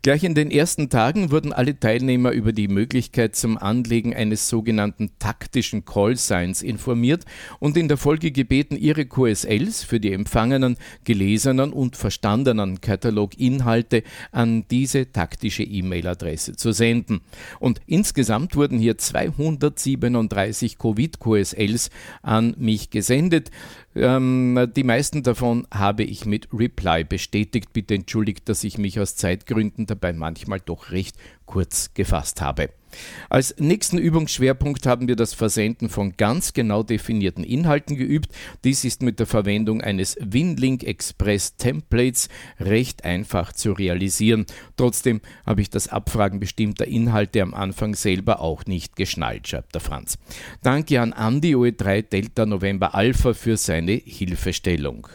Gleich 0.06 0.22
in 0.22 0.36
den 0.36 0.52
ersten 0.52 0.88
Tagen 0.88 1.32
wurden 1.32 1.52
alle 1.52 1.80
Teilnehmer 1.80 2.30
über 2.30 2.52
die 2.52 2.68
Möglichkeit 2.68 3.34
zum 3.34 3.58
Anlegen 3.58 4.14
eines 4.14 4.48
sogenannten 4.48 5.10
taktischen 5.18 5.84
Callsigns 5.84 6.62
informiert 6.62 7.24
und 7.58 7.76
in 7.76 7.88
der 7.88 7.96
Folge 7.96 8.30
gebeten, 8.30 8.76
ihre 8.76 9.06
QSLs 9.06 9.82
für 9.82 9.98
die 9.98 10.12
empfangenen, 10.12 10.76
gelesenen 11.02 11.72
und 11.72 11.96
verstandenen 11.96 12.80
Kataloginhalte 12.80 14.04
an 14.30 14.64
diese 14.70 15.10
taktische 15.10 15.64
E-Mail-Adresse 15.64 16.54
zu 16.54 16.70
senden. 16.70 17.20
Und 17.58 17.80
insgesamt 17.88 18.54
wurden 18.54 18.78
hier 18.78 18.98
237 18.98 20.78
Covid-QSLs 20.78 21.90
an 22.22 22.54
mich 22.58 22.90
gesendet. 22.90 23.50
Ähm, 23.96 24.70
die 24.76 24.84
meisten 24.84 25.22
davon 25.22 25.66
habe 25.72 26.04
ich 26.04 26.26
mit 26.26 26.48
Reply 26.52 27.02
bestätigt. 27.02 27.72
Bitte 27.72 27.94
entschuldigt, 27.94 28.48
dass 28.48 28.62
ich 28.62 28.76
mich 28.76 29.00
aus 29.00 29.16
Zeitgründen 29.16 29.86
dabei 29.96 30.12
manchmal 30.12 30.60
doch 30.60 30.90
recht 30.90 31.16
kurz 31.46 31.92
gefasst 31.94 32.40
habe. 32.40 32.70
Als 33.28 33.54
nächsten 33.58 33.98
Übungsschwerpunkt 33.98 34.86
haben 34.86 35.08
wir 35.08 35.16
das 35.16 35.34
Versenden 35.34 35.88
von 35.88 36.16
ganz 36.16 36.52
genau 36.52 36.82
definierten 36.82 37.44
Inhalten 37.44 37.96
geübt. 37.96 38.30
Dies 38.64 38.84
ist 38.84 39.02
mit 39.02 39.18
der 39.18 39.26
Verwendung 39.26 39.80
eines 39.80 40.16
Winlink 40.20 40.84
Express 40.84 41.56
Templates 41.56 42.28
recht 42.58 43.04
einfach 43.04 43.52
zu 43.52 43.72
realisieren. 43.72 44.46
Trotzdem 44.76 45.20
habe 45.44 45.60
ich 45.60 45.70
das 45.70 45.88
Abfragen 45.88 46.40
bestimmter 46.40 46.86
Inhalte 46.86 47.42
am 47.42 47.54
Anfang 47.54 47.94
selber 47.94 48.40
auch 48.40 48.64
nicht 48.66 48.96
geschnallt, 48.96 49.48
schreibt 49.48 49.74
der 49.74 49.80
Franz. 49.80 50.18
Danke 50.62 51.00
an 51.00 51.12
Andi 51.12 51.54
OE3 51.54 52.02
Delta 52.02 52.46
November 52.46 52.94
Alpha 52.94 53.34
für 53.34 53.56
seine 53.56 53.92
Hilfestellung. 53.92 55.08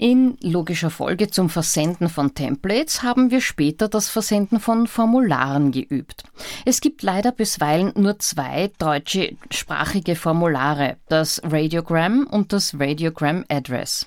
In 0.00 0.36
logischer 0.42 0.90
Folge 0.90 1.28
zum 1.28 1.50
Versenden 1.50 2.08
von 2.08 2.32
Templates 2.32 3.02
haben 3.02 3.32
wir 3.32 3.40
später 3.40 3.88
das 3.88 4.08
Versenden 4.08 4.60
von 4.60 4.86
Formularen 4.86 5.72
geübt. 5.72 6.22
Es 6.64 6.80
gibt 6.80 7.02
leider 7.02 7.32
bisweilen 7.32 7.92
nur 7.96 8.16
zwei 8.20 8.70
deutschsprachige 8.78 10.14
Formulare, 10.14 10.98
das 11.08 11.42
Radiogram 11.42 12.28
und 12.30 12.52
das 12.52 12.78
Radiogram 12.78 13.44
Address. 13.48 14.06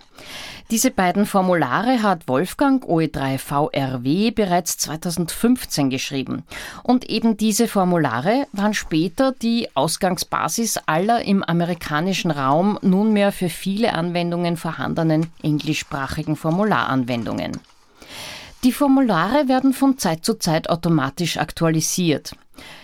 Diese 0.72 0.90
beiden 0.90 1.26
Formulare 1.26 2.02
hat 2.02 2.30
Wolfgang 2.30 2.86
OE3VRW 2.86 4.34
bereits 4.34 4.78
2015 4.78 5.90
geschrieben. 5.90 6.44
Und 6.84 7.10
eben 7.10 7.36
diese 7.36 7.68
Formulare 7.68 8.48
waren 8.54 8.74
später 8.74 9.34
die 9.34 9.68
Ausgangsbasis 9.76 10.80
aller 10.86 11.24
im 11.24 11.44
amerikanischen 11.44 12.32
Raum 12.32 12.80
nunmehr 12.82 13.34
für 13.34 13.50
viele 13.50 13.94
Anwendungen 13.94 14.56
vorhandenen 14.56 15.28
englischsprachigen 15.44 16.38
Formularanwendungen. 16.38 17.60
Die 18.64 18.72
Formulare 18.72 19.48
werden 19.48 19.74
von 19.74 19.98
Zeit 19.98 20.24
zu 20.24 20.36
Zeit 20.36 20.70
automatisch 20.70 21.38
aktualisiert. 21.38 22.34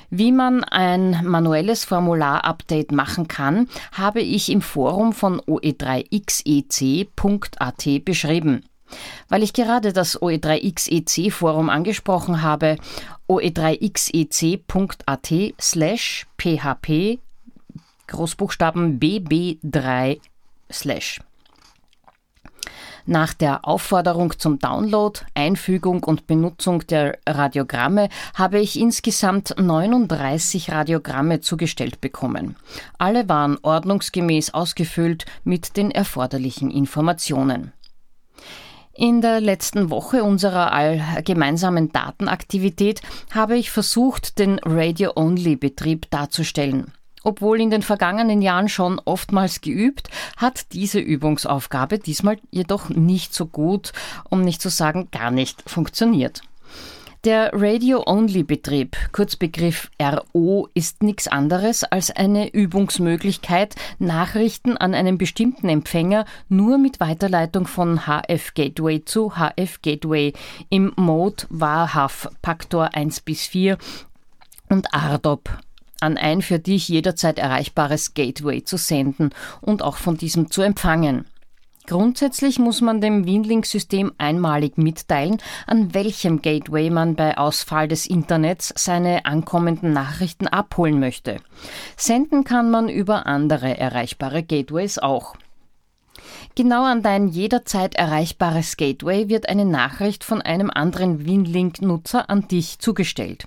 Wie 0.10 0.32
man 0.32 0.64
ein 0.64 1.26
manuelles 1.26 1.84
Formular-Update 1.84 2.94
machen 2.94 3.28
kann, 3.28 3.68
habe 3.92 4.22
ich 4.22 4.50
im 4.50 4.62
Forum 4.62 5.12
von 5.12 5.42
oe3xec.at 5.42 8.06
beschrieben. 8.06 8.64
Weil 9.28 9.44
ich 9.44 9.52
gerade 9.52 9.92
das 9.92 10.22
OE3XEC-Forum 10.22 11.70
angesprochen 11.70 12.42
habe, 12.42 12.78
oe3xec.at 13.28 15.34
slash 15.60 16.26
php 16.38 17.20
Großbuchstaben 18.08 19.00
bb3 19.00 20.20
slash. 20.72 21.20
Nach 23.10 23.34
der 23.34 23.66
Aufforderung 23.66 24.38
zum 24.38 24.60
Download, 24.60 25.22
Einfügung 25.34 26.04
und 26.04 26.28
Benutzung 26.28 26.86
der 26.88 27.18
Radiogramme 27.26 28.10
habe 28.34 28.60
ich 28.60 28.78
insgesamt 28.78 29.56
39 29.58 30.72
Radiogramme 30.72 31.40
zugestellt 31.40 32.02
bekommen. 32.02 32.58
Alle 32.98 33.30
waren 33.30 33.58
ordnungsgemäß 33.62 34.54
ausgefüllt 34.54 35.26
mit 35.46 35.78
den 35.78 35.90
erforderlichen 35.90 36.70
Informationen. 36.70 37.72
In 38.94 39.22
der 39.22 39.40
letzten 39.40 39.90
Woche 39.90 40.26
unserer 40.26 41.22
gemeinsamen 41.22 41.94
Datenaktivität 41.94 43.02
habe 43.34 43.56
ich 43.56 43.72
versucht, 43.72 44.38
den 44.38 44.60
Radio-Only-Betrieb 44.60 46.12
darzustellen. 46.12 46.92
Obwohl 47.28 47.60
in 47.60 47.70
den 47.70 47.82
vergangenen 47.82 48.42
Jahren 48.42 48.70
schon 48.70 49.02
oftmals 49.04 49.60
geübt, 49.60 50.10
hat 50.38 50.72
diese 50.72 51.00
Übungsaufgabe 51.00 52.00
diesmal 52.00 52.38
jedoch 52.52 52.88
nicht 52.88 53.34
so 53.34 53.48
gut, 53.48 53.92
um 54.30 54.40
nicht 54.40 54.62
zu 54.62 54.70
sagen 54.70 55.10
gar 55.12 55.30
nicht 55.30 55.70
funktioniert. 55.70 56.42
Der 57.26 57.52
Radio-Only-Betrieb, 57.54 58.96
Kurzbegriff 59.12 59.92
RO, 60.02 60.70
ist 60.74 61.04
nichts 61.04 61.28
anderes 61.28 61.84
als 61.84 62.12
eine 62.12 62.54
Übungsmöglichkeit, 62.54 63.76
Nachrichten 64.00 64.78
an 64.78 64.94
einen 64.94 65.18
bestimmten 65.18 65.68
Empfänger 65.68 66.24
nur 66.48 66.78
mit 66.78 67.02
Weiterleitung 67.02 67.68
von 67.68 68.06
HF-Gateway 68.08 69.04
zu 69.04 69.34
HF-Gateway 69.36 70.32
im 70.70 70.94
Mode 70.96 71.44
WAHAF 71.50 72.30
Paktor 72.42 72.96
1 72.96 73.20
bis 73.20 73.46
4 73.48 73.78
und 74.70 74.88
RDOP 74.94 75.50
an 76.02 76.18
ein 76.18 76.42
für 76.42 76.60
dich 76.60 76.90
jederzeit 76.90 77.40
erreichbares 77.40 78.14
Gateway 78.14 78.64
zu 78.64 78.78
senden 78.78 79.32
und 79.62 79.82
auch 79.82 79.98
von 79.98 80.18
diesem 80.18 80.52
zu 80.52 80.62
empfangen. 80.62 81.26
Grundsätzlich 81.88 82.60
muss 82.60 82.82
man 82.82 83.00
dem 83.00 83.26
Winlink-System 83.26 84.12
einmalig 84.18 84.78
mitteilen, 84.78 85.38
an 85.68 85.94
welchem 85.94 86.42
Gateway 86.42 86.90
man 86.90 87.16
bei 87.16 87.38
Ausfall 87.38 87.88
des 87.88 88.08
Internets 88.08 88.74
seine 88.76 89.26
ankommenden 89.26 89.94
Nachrichten 89.94 90.48
abholen 90.48 91.00
möchte. 91.00 91.38
Senden 91.96 92.44
kann 92.44 92.70
man 92.70 92.90
über 92.90 93.26
andere 93.26 93.78
erreichbare 93.78 94.44
Gateways 94.44 95.00
auch. 95.00 95.36
Genau 96.58 96.86
an 96.86 97.04
dein 97.04 97.28
jederzeit 97.28 97.94
erreichbares 97.94 98.78
Gateway 98.78 99.30
wird 99.30 99.48
eine 99.48 99.64
Nachricht 99.64 100.24
von 100.24 100.42
einem 100.42 100.72
anderen 100.72 101.24
WinLink-Nutzer 101.24 102.32
an 102.32 102.48
dich 102.48 102.80
zugestellt. 102.80 103.46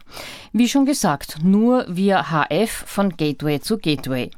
Wie 0.53 0.68
schon 0.68 0.87
gesagt, 0.87 1.38
nur 1.42 1.87
via 1.88 2.31
HF 2.31 2.70
von 2.70 3.16
Gateway 3.16 3.59
zu 3.59 3.79
Gateway. 3.79 4.31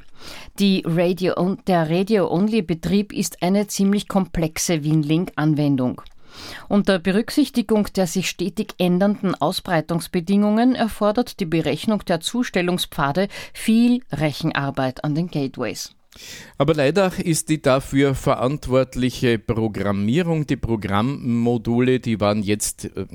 Die 0.59 0.83
Radio 0.87 1.35
der 1.67 1.91
Radio-Only-Betrieb 1.91 3.13
ist 3.13 3.43
eine 3.43 3.67
ziemlich 3.67 4.09
komplexe 4.09 4.83
WinLink-Anwendung. 4.83 6.01
Unter 6.71 6.99
Berücksichtigung 6.99 7.89
der 7.95 8.07
sich 8.07 8.31
stetig 8.31 8.73
ändernden 8.79 9.35
Ausbreitungsbedingungen 9.35 10.75
erfordert 10.75 11.41
die 11.41 11.45
Berechnung 11.45 12.07
der 12.07 12.21
Zustellungspfade 12.21 13.29
viel 13.53 14.01
Rechenarbeit 14.11 15.05
an 15.05 15.15
den 15.15 15.29
Gateways. 15.29 15.95
Aber 16.59 16.75
leider 16.75 17.13
ist 17.19 17.49
die 17.49 17.63
dafür 17.63 18.15
verantwortliche 18.15 19.39
Programmierung, 19.39 20.47
die 20.47 20.57
Programmmodule, 20.57 22.01
die 22.01 22.21
waren 22.21 22.43
jetzt 22.43 22.85
äh, 22.85 23.07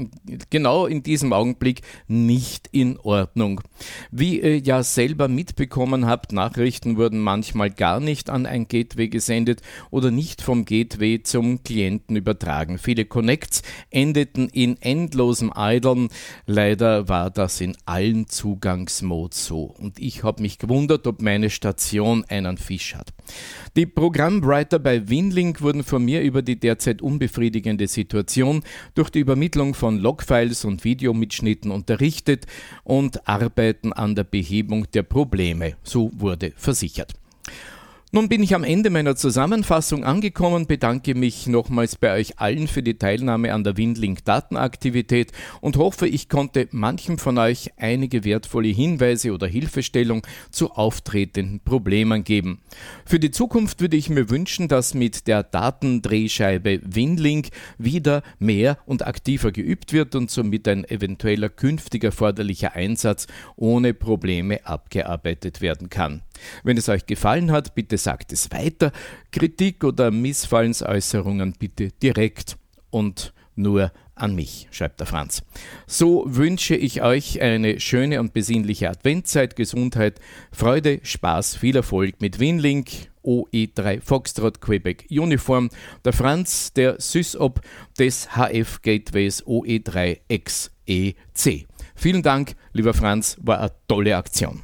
genau 0.49 0.87
in 0.87 1.03
diesem 1.03 1.31
Augenblick 1.31 1.81
nicht 2.07 2.67
in 2.71 2.97
Ordnung. 2.97 3.61
Wie 4.11 4.41
ihr 4.41 4.57
ja 4.59 4.81
selber 4.81 5.27
mitbekommen 5.27 6.07
habt, 6.07 6.31
Nachrichten 6.31 6.97
wurden 6.97 7.19
manchmal 7.19 7.69
gar 7.69 7.99
nicht 7.99 8.31
an 8.31 8.47
ein 8.47 8.67
Gateway 8.67 9.09
gesendet 9.09 9.61
oder 9.91 10.09
nicht 10.09 10.41
vom 10.41 10.65
Gateway 10.65 11.21
zum 11.21 11.63
Klienten 11.63 12.15
übertragen. 12.15 12.79
Viele 12.79 13.05
Connects 13.05 13.61
endeten 13.91 14.49
in 14.49 14.81
endlosem 14.81 15.53
Idlen. 15.55 16.09
Leider 16.47 17.07
war 17.07 17.29
das 17.29 17.61
in 17.61 17.77
allen 17.85 18.27
Zugangsmodes 18.27 19.45
so. 19.45 19.63
Und 19.63 19.99
ich 19.99 20.23
habe 20.23 20.41
mich 20.41 20.57
gewundert, 20.57 21.05
ob 21.05 21.21
meine 21.21 21.51
Station 21.51 22.25
einen 22.25 22.57
Fisch 22.57 22.86
Tisch 22.87 22.95
hat. 22.95 23.13
Die 23.75 23.85
Programmwriter 23.85 24.79
bei 24.79 25.09
Winlink 25.09 25.61
wurden 25.61 25.83
von 25.83 26.03
mir 26.03 26.21
über 26.21 26.41
die 26.41 26.59
derzeit 26.59 27.01
unbefriedigende 27.01 27.87
Situation 27.87 28.63
durch 28.95 29.09
die 29.09 29.19
Übermittlung 29.19 29.73
von 29.73 29.97
Logfiles 29.97 30.65
und 30.65 30.83
Videomitschnitten 30.83 31.71
unterrichtet 31.71 32.45
und 32.83 33.27
arbeiten 33.27 33.93
an 33.93 34.15
der 34.15 34.23
Behebung 34.23 34.89
der 34.91 35.03
Probleme, 35.03 35.75
so 35.83 36.11
wurde 36.15 36.53
versichert. 36.55 37.13
Nun 38.17 38.29
bin 38.29 38.41
ich 38.41 38.55
am 38.55 38.63
Ende 38.63 38.89
meiner 38.89 39.15
Zusammenfassung 39.15 40.03
angekommen, 40.03 40.65
bedanke 40.65 41.13
mich 41.13 41.45
nochmals 41.45 41.97
bei 41.97 42.15
euch 42.15 42.39
allen 42.39 42.67
für 42.67 42.81
die 42.81 42.97
Teilnahme 42.97 43.53
an 43.53 43.63
der 43.63 43.77
Windlink 43.77 44.25
Datenaktivität 44.25 45.31
und 45.61 45.77
hoffe, 45.77 46.07
ich 46.07 46.27
konnte 46.27 46.67
manchem 46.71 47.19
von 47.19 47.37
euch 47.37 47.73
einige 47.77 48.23
wertvolle 48.23 48.69
Hinweise 48.69 49.33
oder 49.33 49.45
Hilfestellung 49.45 50.25
zu 50.49 50.71
auftretenden 50.71 51.59
Problemen 51.59 52.23
geben. 52.23 52.63
Für 53.05 53.19
die 53.19 53.29
Zukunft 53.29 53.81
würde 53.81 53.97
ich 53.97 54.09
mir 54.09 54.31
wünschen, 54.31 54.67
dass 54.67 54.95
mit 54.95 55.27
der 55.27 55.43
Datendrehscheibe 55.43 56.81
Winlink 56.83 57.49
wieder 57.77 58.23
mehr 58.39 58.79
und 58.87 59.05
aktiver 59.05 59.51
geübt 59.51 59.93
wird 59.93 60.15
und 60.15 60.31
somit 60.31 60.67
ein 60.67 60.85
eventueller 60.85 61.49
künftig 61.49 62.03
erforderlicher 62.03 62.73
Einsatz 62.73 63.27
ohne 63.57 63.93
Probleme 63.93 64.65
abgearbeitet 64.65 65.61
werden 65.61 65.91
kann. 65.91 66.23
Wenn 66.63 66.77
es 66.77 66.89
euch 66.89 67.05
gefallen 67.05 67.51
hat, 67.51 67.75
bitte 67.75 67.97
sagt 67.97 68.31
es 68.33 68.51
weiter. 68.51 68.91
Kritik 69.31 69.83
oder 69.83 70.11
Missfallensäußerungen 70.11 71.53
bitte 71.53 71.89
direkt 71.91 72.57
und 72.89 73.33
nur 73.55 73.91
an 74.15 74.35
mich, 74.35 74.67
schreibt 74.71 74.99
der 74.99 75.07
Franz. 75.07 75.43
So 75.85 76.23
wünsche 76.27 76.75
ich 76.75 77.01
euch 77.01 77.41
eine 77.41 77.79
schöne 77.79 78.19
und 78.19 78.33
besinnliche 78.33 78.89
Adventzeit, 78.89 79.55
Gesundheit, 79.55 80.19
Freude, 80.51 80.99
Spaß, 81.03 81.55
viel 81.55 81.75
Erfolg 81.75 82.19
mit 82.21 82.39
Winlink, 82.39 82.89
OE3 83.23 84.01
Foxtrot 84.01 84.61
Quebec 84.61 85.07
Uniform, 85.09 85.69
der 86.05 86.13
Franz, 86.13 86.73
der 86.73 86.99
SysOp 86.99 87.61
des 87.99 88.29
HF 88.35 88.81
Gateways 88.81 89.43
OE3 89.43 90.19
XEC. 90.29 91.67
Vielen 91.95 92.23
Dank, 92.23 92.55
lieber 92.73 92.93
Franz, 92.93 93.37
war 93.41 93.59
eine 93.59 93.71
tolle 93.87 94.15
Aktion. 94.15 94.63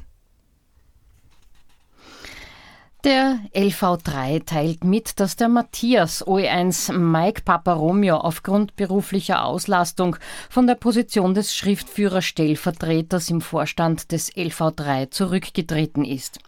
Der 3.04 3.38
LV3 3.54 4.46
teilt 4.46 4.82
mit, 4.82 5.20
dass 5.20 5.36
der 5.36 5.50
Matthias 5.50 6.26
OE1 6.26 6.94
Mike 6.94 7.42
Papa 7.44 7.74
Romeo 7.74 8.16
aufgrund 8.16 8.76
beruflicher 8.76 9.44
Auslastung 9.44 10.16
von 10.48 10.66
der 10.66 10.76
Position 10.76 11.34
des 11.34 11.54
Schriftführer-Stellvertreters 11.54 13.28
im 13.28 13.42
Vorstand 13.42 14.10
des 14.10 14.32
LV3 14.32 15.10
zurückgetreten 15.10 16.06
ist. 16.06 16.38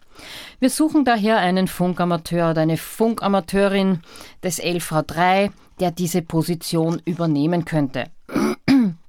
Wir 0.59 0.71
suchen 0.71 1.05
daher 1.05 1.37
einen 1.37 1.67
Funkamateur 1.67 2.49
oder 2.49 2.61
eine 2.61 2.77
Funkamateurin 2.77 3.99
des 4.41 4.59
LV3, 4.59 5.51
der 5.79 5.91
diese 5.91 6.23
Position 6.23 6.99
übernehmen 7.05 7.65
könnte. 7.65 8.05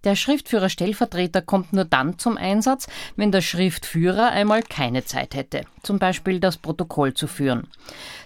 Der 0.05 0.15
Schriftführer-Stellvertreter 0.15 1.43
kommt 1.43 1.73
nur 1.73 1.85
dann 1.85 2.19
zum 2.19 2.37
Einsatz, 2.37 2.87
wenn 3.17 3.33
der 3.33 3.41
Schriftführer 3.41 4.31
einmal 4.31 4.63
keine 4.63 5.05
Zeit 5.05 5.35
hätte, 5.35 5.63
zum 5.83 5.99
Beispiel 5.99 6.39
das 6.39 6.57
Protokoll 6.57 7.15
zu 7.15 7.27
führen. 7.27 7.67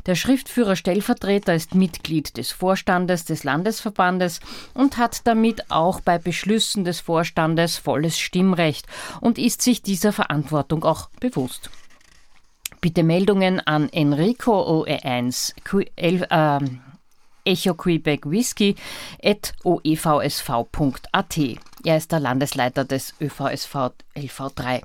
Der 0.04 0.14
Schriftführer-Stellvertreter 0.14 1.54
ist 1.54 1.74
Mitglied 1.74 2.36
des 2.36 2.52
Vorstandes 2.52 3.24
des 3.24 3.44
Landesverbandes 3.44 4.40
und 4.74 4.98
hat 4.98 5.26
damit 5.26 5.70
auch 5.70 6.00
bei 6.00 6.18
Beschlüssen 6.18 6.84
des 6.84 7.00
Vorstandes 7.00 7.78
volles 7.78 8.18
Stimmrecht 8.18 8.86
und 9.20 9.38
ist 9.38 9.62
sich 9.62 9.82
dieser 9.82 10.12
Verantwortung 10.12 10.84
auch 10.84 11.08
bewusst. 11.20 11.70
Bitte 12.82 13.02
Meldungen 13.04 13.60
an 13.60 13.88
Enrico 13.90 14.84
OE1 14.84 15.54
äh, 15.96 16.58
Echo 17.44 17.74
Quebec 17.74 18.30
Whisky 18.30 18.76
at 19.22 19.52
oevsv.at. 19.64 21.38
Er 21.84 21.96
ist 21.96 22.12
der 22.12 22.20
Landesleiter 22.20 22.84
des 22.84 23.14
ÖVSV 23.20 23.92
LV3. 24.16 24.82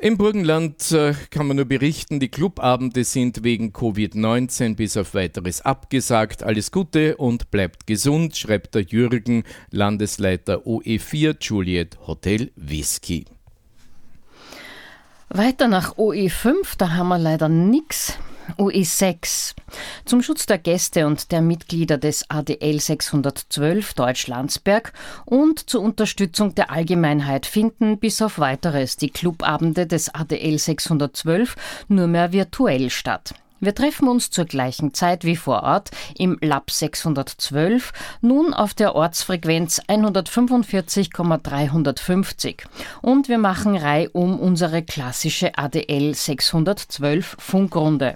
Im 0.00 0.16
Burgenland 0.16 0.92
äh, 0.92 1.12
kann 1.30 1.48
man 1.48 1.56
nur 1.56 1.66
berichten, 1.66 2.20
die 2.20 2.28
Clubabende 2.28 3.02
sind 3.02 3.42
wegen 3.42 3.72
Covid-19 3.72 4.76
bis 4.76 4.96
auf 4.96 5.12
weiteres 5.12 5.60
abgesagt. 5.62 6.44
Alles 6.44 6.70
Gute 6.70 7.16
und 7.16 7.50
bleibt 7.50 7.88
gesund, 7.88 8.36
schreibt 8.36 8.76
der 8.76 8.82
Jürgen, 8.82 9.42
Landesleiter 9.72 10.58
OE4 10.58 11.38
Juliet 11.40 11.98
Hotel 12.06 12.52
Whisky. 12.54 13.24
Weiter 15.30 15.66
nach 15.66 15.96
OE5, 15.96 16.76
da 16.78 16.92
haben 16.92 17.08
wir 17.08 17.18
leider 17.18 17.48
nichts. 17.48 18.16
UE6. 18.56 19.54
Zum 20.04 20.22
Schutz 20.22 20.46
der 20.46 20.58
Gäste 20.58 21.06
und 21.06 21.32
der 21.32 21.42
Mitglieder 21.42 21.98
des 21.98 22.30
ADL 22.30 22.80
612 22.80 23.94
Deutschlandsberg 23.94 24.92
und 25.24 25.70
zur 25.70 25.82
Unterstützung 25.82 26.54
der 26.54 26.70
Allgemeinheit 26.70 27.46
finden 27.46 27.98
bis 27.98 28.22
auf 28.22 28.38
weiteres 28.38 28.96
die 28.96 29.10
Clubabende 29.10 29.86
des 29.86 30.14
ADL 30.14 30.58
612 30.58 31.56
nur 31.88 32.06
mehr 32.06 32.32
virtuell 32.32 32.90
statt. 32.90 33.34
Wir 33.60 33.74
treffen 33.74 34.06
uns 34.06 34.30
zur 34.30 34.44
gleichen 34.44 34.94
Zeit 34.94 35.24
wie 35.24 35.34
vor 35.34 35.64
Ort 35.64 35.90
im 36.16 36.38
Lab 36.40 36.70
612, 36.70 37.92
nun 38.20 38.54
auf 38.54 38.72
der 38.72 38.94
Ortsfrequenz 38.94 39.82
145,350 39.88 42.62
und 43.02 43.28
wir 43.28 43.38
machen 43.38 43.76
reihum 43.76 44.38
unsere 44.38 44.84
klassische 44.84 45.58
ADL 45.58 46.14
612 46.14 47.36
Funkrunde. 47.40 48.14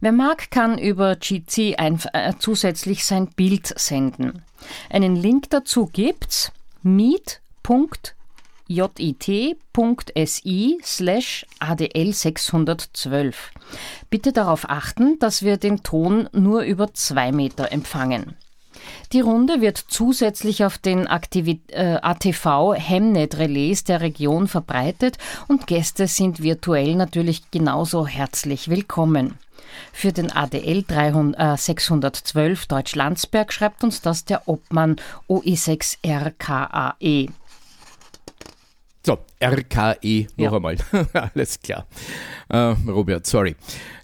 Wer 0.00 0.12
mag, 0.12 0.50
kann 0.50 0.78
über 0.78 1.16
GC 1.16 1.76
ein, 1.78 2.00
äh, 2.12 2.34
zusätzlich 2.38 3.04
sein 3.04 3.28
Bild 3.28 3.66
senden. 3.78 4.42
Einen 4.90 5.16
Link 5.16 5.50
dazu 5.50 5.86
gibt's 5.86 6.52
meet.com 6.82 7.88
jit.si 8.68 9.18
slash 10.82 11.46
ADL 11.58 12.12
612. 12.12 13.50
Bitte 14.10 14.32
darauf 14.32 14.68
achten, 14.68 15.18
dass 15.18 15.42
wir 15.42 15.56
den 15.56 15.82
Ton 15.82 16.28
nur 16.32 16.62
über 16.62 16.92
zwei 16.94 17.32
Meter 17.32 17.72
empfangen. 17.72 18.36
Die 19.12 19.20
Runde 19.20 19.60
wird 19.60 19.78
zusätzlich 19.78 20.64
auf 20.64 20.78
den 20.78 21.06
äh, 21.06 21.98
ATV 22.02 22.74
Hemnet 22.74 23.38
Relais 23.38 23.82
der 23.84 24.00
Region 24.02 24.46
verbreitet 24.48 25.18
und 25.48 25.66
Gäste 25.66 26.06
sind 26.06 26.42
virtuell 26.42 26.94
natürlich 26.94 27.50
genauso 27.50 28.06
herzlich 28.06 28.68
willkommen. 28.68 29.38
Für 29.92 30.12
den 30.12 30.32
ADL 30.32 30.84
300, 30.86 31.54
äh, 31.54 31.56
612 31.56 32.66
Deutsch-Landsberg 32.66 33.52
schreibt 33.52 33.84
uns 33.84 34.00
das 34.00 34.24
der 34.24 34.48
Obmann 34.48 34.96
OE6RKAE. 35.28 37.30
So, 39.04 39.18
RKE 39.42 40.26
noch 40.36 40.44
ja. 40.44 40.52
einmal. 40.52 40.76
Alles 41.12 41.60
klar. 41.60 41.86
Äh, 42.48 42.74
Robert, 42.88 43.26
sorry. 43.26 43.56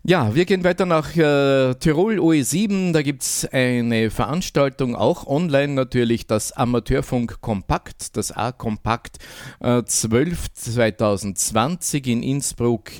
Ja, 0.06 0.34
wir 0.34 0.44
gehen 0.44 0.64
weiter 0.64 0.84
nach 0.84 1.16
äh, 1.16 1.74
Tirol 1.76 2.18
OE7. 2.18 2.92
Da 2.92 3.00
gibt 3.00 3.22
es 3.22 3.48
eine 3.50 4.10
Veranstaltung, 4.10 4.96
auch 4.96 5.26
online 5.26 5.72
natürlich, 5.72 6.26
das 6.26 6.52
Amateurfunk 6.52 7.40
Kompakt, 7.40 8.14
das 8.18 8.30
A-Kompakt 8.30 9.16
äh, 9.60 9.82
12 9.82 10.52
2020 10.52 12.06
in 12.06 12.22
Innsbruck 12.22 12.90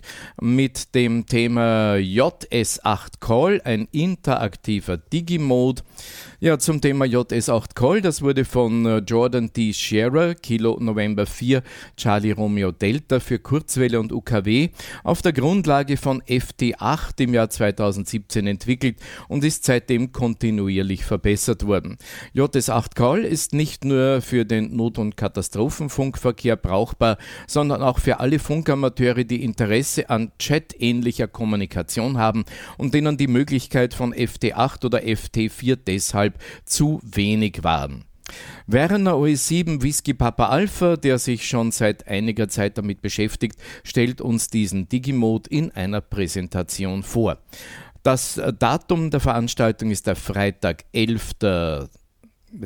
mit 0.41 0.95
dem 0.95 1.27
Thema 1.27 1.97
JS8 1.97 3.21
Call, 3.21 3.61
ein 3.65 3.87
interaktiver 3.93 4.97
Digimode. 4.97 5.83
Ja, 6.41 6.59
zum 6.59 6.81
Thema 6.81 7.05
JS8 7.05 7.75
Call, 7.75 8.01
das 8.01 8.23
wurde 8.23 8.47
von 8.47 8.87
äh, 8.87 8.99
Jordan 8.99 9.51
D. 9.55 9.75
Scherer, 9.75 10.35
Kilo 10.35 10.79
November 10.81 11.27
4, 11.27 11.63
Charlie 11.99 12.24
Romeo 12.33 12.73
Delta 12.73 13.21
für 13.21 13.39
Kurzwelle 13.39 14.01
und 14.01 14.13
UKW 14.13 14.71
auf 15.03 15.23
der 15.23 15.33
Grundlage 15.33 15.97
von 15.97 16.23
FT8 16.23 17.21
im 17.23 17.35
Jahr 17.35 17.51
2017 17.51 18.47
entwickelt 18.47 18.99
und 19.29 19.45
ist 19.45 19.65
seitdem 19.65 20.13
kontinuierlich 20.13 21.05
verbessert 21.05 21.67
worden. 21.67 21.99
JS8 22.35 22.95
Call 22.95 23.25
ist 23.25 23.53
nicht 23.53 23.85
nur 23.85 24.21
für 24.21 24.45
den 24.45 24.77
Not- 24.77 24.99
und 24.99 25.17
Katastrophenfunkverkehr 25.17 26.57
brauchbar, 26.57 27.19
sondern 27.47 27.83
auch 27.83 27.99
für 27.99 28.21
alle 28.21 28.39
Funkamateure, 28.39 29.25
die 29.25 29.43
Interesse 29.43 30.11
an 30.11 30.33
Chat-ähnlicher 30.39 31.29
Kommunikation 31.29 32.19
haben 32.19 32.45
und 32.79 32.95
denen 32.95 33.17
die 33.17 33.29
Möglichkeit 33.29 33.95
von 33.95 34.15
FT8 34.15 34.85
oder 34.85 35.01
FT4 35.01 35.77
deshalb 35.87 36.39
zu 36.65 37.01
wenig 37.03 37.65
waren. 37.65 38.05
Werner 38.67 39.15
OE7 39.15 39.83
Whisky 39.83 40.15
Papa 40.15 40.49
Alpha, 40.49 40.97
der 40.97 41.19
sich 41.19 41.47
schon 41.47 41.71
seit 41.71 42.09
einiger 42.09 42.49
Zeit 42.49 42.79
damit 42.79 43.03
beschäftigt, 43.03 43.59
stellt 43.83 44.21
uns 44.21 44.49
diesen 44.49 44.89
Digimode 44.89 45.51
in 45.51 45.71
einer 45.73 46.01
Präsentation 46.01 47.03
vor. 47.03 47.39
Das 48.03 48.41
Datum 48.59 49.11
der 49.11 49.21
Veranstaltung 49.21 49.91
ist 49.91 50.07
der 50.07 50.17
Freitag, 50.17 50.85
11. 50.93 51.37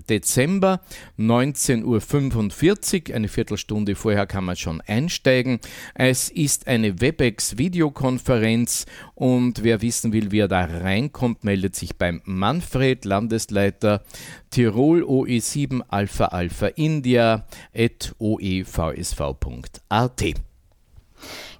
Dezember 0.08 0.80
19.45 1.18 3.08
Uhr, 3.08 3.14
eine 3.14 3.28
Viertelstunde 3.28 3.94
vorher 3.94 4.26
kann 4.26 4.44
man 4.44 4.56
schon 4.56 4.80
einsteigen. 4.82 5.60
Es 5.94 6.28
ist 6.28 6.66
eine 6.66 7.00
WebEx-Videokonferenz 7.00 8.84
und 9.14 9.62
wer 9.62 9.80
wissen 9.80 10.12
will, 10.12 10.30
wie 10.30 10.40
er 10.40 10.48
da 10.48 10.64
reinkommt, 10.64 11.44
meldet 11.44 11.74
sich 11.74 11.96
beim 11.96 12.20
Manfred, 12.24 13.04
Landesleiter 13.04 14.02
Tirol 14.50 15.02
OE7 15.02 15.82
Alpha 15.88 16.26
Alpha 16.26 16.66
India 16.66 17.46
at 17.74 18.14
oevsv.at. 18.18 19.14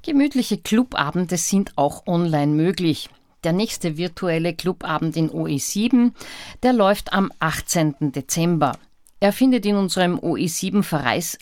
Gemütliche 0.03 0.59
Clubabende 0.59 1.37
sind 1.37 1.73
auch 1.77 2.07
online 2.07 2.53
möglich. 2.53 3.09
Der 3.45 3.53
nächste 3.53 3.97
virtuelle 3.97 4.55
Clubabend 4.55 5.17
in 5.17 5.31
OE7, 5.31 6.13
der 6.63 6.73
läuft 6.73 7.13
am 7.13 7.31
18. 7.39 8.13
Dezember. 8.13 8.73
Er 9.21 9.33
findet 9.33 9.67
in 9.67 9.75
unserem 9.75 10.19
OE7 10.19 10.85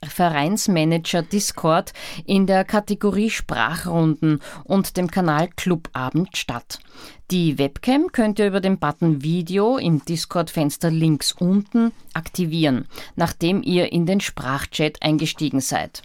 Vereinsmanager 0.09 1.23
Discord 1.23 1.93
in 2.25 2.47
der 2.47 2.65
Kategorie 2.65 3.29
Sprachrunden 3.29 4.41
und 4.65 4.97
dem 4.97 5.11
Kanal 5.11 5.49
Clubabend 5.57 6.37
statt. 6.37 6.79
Die 7.31 7.59
Webcam 7.59 8.13
könnt 8.13 8.39
ihr 8.39 8.47
über 8.47 8.61
den 8.61 8.79
Button 8.79 9.23
Video 9.23 9.77
im 9.77 10.03
Discord-Fenster 10.03 10.91
links 10.91 11.33
unten 11.33 11.93
aktivieren, 12.15 12.87
nachdem 13.15 13.63
ihr 13.63 13.93
in 13.93 14.07
den 14.07 14.21
Sprachchat 14.21 15.03
eingestiegen 15.03 15.61
seid. 15.61 16.03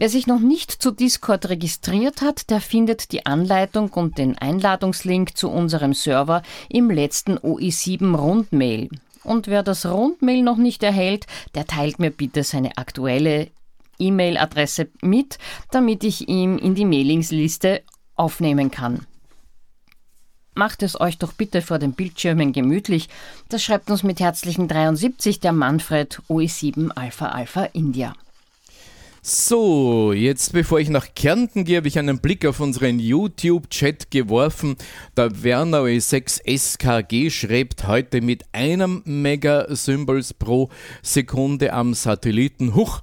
Wer 0.00 0.08
sich 0.08 0.28
noch 0.28 0.38
nicht 0.38 0.70
zu 0.70 0.92
Discord 0.92 1.48
registriert 1.48 2.22
hat, 2.22 2.50
der 2.50 2.60
findet 2.60 3.10
die 3.10 3.26
Anleitung 3.26 3.88
und 3.88 4.16
den 4.16 4.38
Einladungslink 4.38 5.36
zu 5.36 5.50
unserem 5.50 5.92
Server 5.92 6.44
im 6.68 6.88
letzten 6.88 7.36
OI7 7.36 8.14
Rundmail. 8.14 8.90
Und 9.24 9.48
wer 9.48 9.64
das 9.64 9.84
Rundmail 9.86 10.42
noch 10.42 10.56
nicht 10.56 10.84
erhält, 10.84 11.26
der 11.56 11.66
teilt 11.66 11.98
mir 11.98 12.12
bitte 12.12 12.44
seine 12.44 12.78
aktuelle 12.78 13.48
E-Mail-Adresse 13.98 14.86
mit, 15.02 15.38
damit 15.72 16.04
ich 16.04 16.28
ihn 16.28 16.58
in 16.58 16.76
die 16.76 16.84
Mailingsliste 16.84 17.82
aufnehmen 18.14 18.70
kann. 18.70 19.04
Macht 20.54 20.84
es 20.84 21.00
euch 21.00 21.18
doch 21.18 21.32
bitte 21.32 21.60
vor 21.60 21.80
den 21.80 21.94
Bildschirmen 21.94 22.52
gemütlich. 22.52 23.08
Das 23.48 23.64
schreibt 23.64 23.90
uns 23.90 24.04
mit 24.04 24.20
herzlichen 24.20 24.68
73 24.68 25.40
der 25.40 25.52
Manfred 25.52 26.22
OE7 26.28 26.92
Alpha 26.92 27.30
Alpha 27.30 27.64
India. 27.72 28.14
So, 29.20 30.12
jetzt 30.12 30.52
bevor 30.52 30.78
ich 30.78 30.90
nach 30.90 31.08
Kärnten 31.14 31.64
gehe, 31.64 31.78
habe 31.78 31.88
ich 31.88 31.98
einen 31.98 32.20
Blick 32.20 32.46
auf 32.46 32.60
unseren 32.60 33.00
YouTube-Chat 33.00 34.10
geworfen. 34.10 34.76
Der 35.16 35.42
Werner 35.42 35.82
E6 35.82 36.40
SKG 36.46 37.28
schreibt 37.30 37.88
heute 37.88 38.20
mit 38.20 38.44
einem 38.52 39.02
Mega-Symbols 39.04 40.34
pro 40.34 40.70
Sekunde 41.02 41.72
am 41.72 41.94
Satelliten. 41.94 42.74
Huch! 42.74 43.00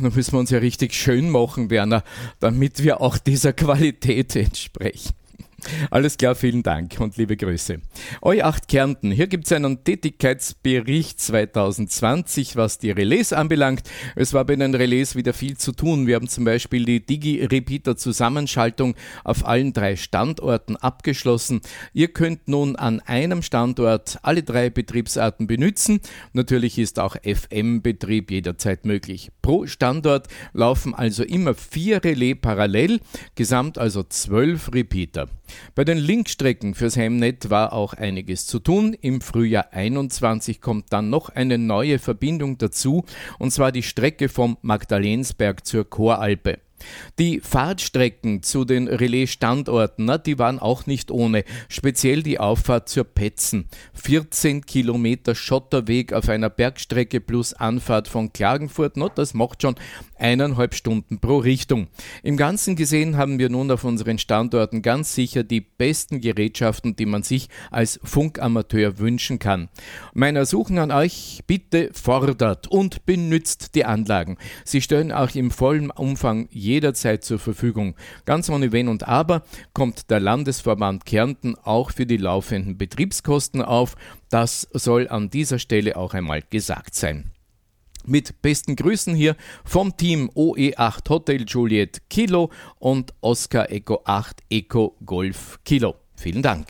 Da 0.00 0.10
müssen 0.10 0.32
wir 0.32 0.40
uns 0.40 0.50
ja 0.50 0.58
richtig 0.58 0.94
schön 0.94 1.30
machen, 1.30 1.70
Werner, 1.70 2.02
damit 2.40 2.82
wir 2.82 3.00
auch 3.00 3.18
dieser 3.18 3.52
Qualität 3.52 4.34
entsprechen. 4.34 5.12
Alles 5.90 6.16
klar, 6.16 6.34
vielen 6.34 6.62
Dank 6.62 6.98
und 6.98 7.16
liebe 7.16 7.36
Grüße. 7.36 7.80
Eu8 8.20 8.66
Kärnten, 8.68 9.10
hier 9.10 9.26
gibt 9.26 9.46
es 9.46 9.52
einen 9.52 9.84
Tätigkeitsbericht 9.84 11.20
2020, 11.20 12.56
was 12.56 12.78
die 12.78 12.90
Relais 12.90 13.32
anbelangt. 13.32 13.82
Es 14.16 14.34
war 14.34 14.44
bei 14.44 14.56
den 14.56 14.74
Relais 14.74 15.14
wieder 15.14 15.32
viel 15.32 15.56
zu 15.56 15.72
tun. 15.72 16.06
Wir 16.06 16.16
haben 16.16 16.28
zum 16.28 16.44
Beispiel 16.44 16.84
die 16.84 17.04
Digi-Repeater-Zusammenschaltung 17.04 18.94
auf 19.24 19.46
allen 19.46 19.72
drei 19.72 19.96
Standorten 19.96 20.76
abgeschlossen. 20.76 21.60
Ihr 21.92 22.08
könnt 22.08 22.48
nun 22.48 22.76
an 22.76 23.00
einem 23.00 23.42
Standort 23.42 24.18
alle 24.22 24.42
drei 24.42 24.70
Betriebsarten 24.70 25.46
benutzen. 25.46 26.00
Natürlich 26.32 26.78
ist 26.78 26.98
auch 26.98 27.16
FM-Betrieb 27.22 28.30
jederzeit 28.30 28.84
möglich. 28.84 29.30
Pro 29.42 29.66
Standort 29.66 30.28
laufen 30.52 30.94
also 30.94 31.22
immer 31.22 31.54
vier 31.54 32.02
Relais 32.04 32.34
parallel, 32.34 33.00
gesamt 33.34 33.78
also 33.78 34.02
zwölf 34.02 34.72
Repeater. 34.72 35.28
Bei 35.74 35.84
den 35.84 35.98
Linkstrecken 35.98 36.74
fürs 36.74 36.96
Hemnet 36.96 37.50
war 37.50 37.72
auch 37.72 37.94
einiges 37.94 38.46
zu 38.46 38.58
tun. 38.58 38.96
Im 39.00 39.20
Frühjahr 39.20 39.72
21 39.72 40.60
kommt 40.60 40.92
dann 40.92 41.10
noch 41.10 41.28
eine 41.28 41.58
neue 41.58 41.98
Verbindung 41.98 42.58
dazu, 42.58 43.04
und 43.38 43.52
zwar 43.52 43.72
die 43.72 43.82
Strecke 43.82 44.28
vom 44.28 44.58
Magdalensberg 44.62 45.66
zur 45.66 45.88
Choralpe. 45.88 46.58
Die 47.18 47.40
Fahrtstrecken 47.40 48.42
zu 48.42 48.64
den 48.64 48.88
Relais-Standorten, 48.88 50.10
die 50.24 50.38
waren 50.38 50.58
auch 50.58 50.86
nicht 50.86 51.10
ohne. 51.10 51.44
Speziell 51.68 52.22
die 52.22 52.38
Auffahrt 52.38 52.88
zur 52.88 53.04
Petzen. 53.04 53.68
14 53.94 54.66
Kilometer 54.66 55.34
Schotterweg 55.34 56.12
auf 56.12 56.28
einer 56.28 56.50
Bergstrecke 56.50 57.20
plus 57.20 57.54
Anfahrt 57.54 58.08
von 58.08 58.32
Klagenfurt, 58.32 58.96
no, 58.96 59.08
das 59.08 59.34
macht 59.34 59.62
schon 59.62 59.74
eineinhalb 60.16 60.74
Stunden 60.74 61.18
pro 61.18 61.38
Richtung. 61.38 61.88
Im 62.22 62.36
Ganzen 62.36 62.76
gesehen 62.76 63.16
haben 63.16 63.38
wir 63.38 63.48
nun 63.48 63.70
auf 63.70 63.84
unseren 63.84 64.18
Standorten 64.18 64.80
ganz 64.82 65.14
sicher 65.14 65.42
die 65.42 65.60
besten 65.60 66.20
Gerätschaften, 66.20 66.96
die 66.96 67.06
man 67.06 67.22
sich 67.22 67.48
als 67.70 68.00
Funkamateur 68.04 68.98
wünschen 68.98 69.38
kann. 69.38 69.68
Mein 70.14 70.36
Ersuchen 70.36 70.78
an 70.78 70.90
euch, 70.90 71.42
bitte 71.46 71.90
fordert 71.92 72.68
und 72.68 73.04
benützt 73.04 73.74
die 73.74 73.84
Anlagen. 73.84 74.38
Sie 74.64 74.80
stellen 74.80 75.12
auch 75.12 75.34
im 75.34 75.50
vollen 75.50 75.90
Umfang 75.90 76.48
je 76.50 76.71
jederzeit 76.72 77.24
zur 77.24 77.38
Verfügung. 77.38 77.94
Ganz 78.24 78.48
ohne 78.50 78.72
Wenn 78.72 78.88
und 78.88 79.06
Aber 79.06 79.42
kommt 79.72 80.10
der 80.10 80.20
Landesverband 80.20 81.06
Kärnten 81.06 81.54
auch 81.62 81.92
für 81.92 82.06
die 82.06 82.16
laufenden 82.16 82.78
Betriebskosten 82.78 83.62
auf. 83.62 83.96
Das 84.30 84.68
soll 84.72 85.08
an 85.08 85.30
dieser 85.30 85.58
Stelle 85.58 85.96
auch 85.96 86.14
einmal 86.14 86.42
gesagt 86.50 86.94
sein. 86.94 87.30
Mit 88.04 88.42
besten 88.42 88.74
Grüßen 88.74 89.14
hier 89.14 89.36
vom 89.64 89.96
Team 89.96 90.28
OE8 90.34 91.08
Hotel 91.08 91.44
Juliet 91.46 92.02
Kilo 92.10 92.50
und 92.80 93.14
Oscar 93.20 93.70
Eco 93.70 94.02
8 94.04 94.42
Eco 94.50 94.96
Golf 95.06 95.60
Kilo. 95.64 95.94
Vielen 96.16 96.42
Dank. 96.42 96.68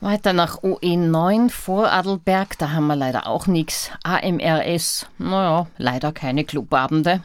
Weiter 0.00 0.32
nach 0.32 0.62
OE9 0.62 1.50
vor 1.50 1.90
Adelberg, 1.90 2.56
da 2.58 2.70
haben 2.70 2.86
wir 2.86 2.94
leider 2.94 3.26
auch 3.26 3.48
nichts. 3.48 3.90
AMRS, 4.04 5.06
naja, 5.18 5.66
leider 5.76 6.12
keine 6.12 6.44
Clubabende. 6.44 7.20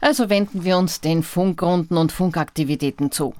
Also 0.00 0.30
wenden 0.30 0.64
wir 0.64 0.78
uns 0.78 1.00
den 1.00 1.22
Funkrunden 1.22 1.96
und 1.96 2.12
Funkaktivitäten 2.12 3.10
zu. 3.10 3.34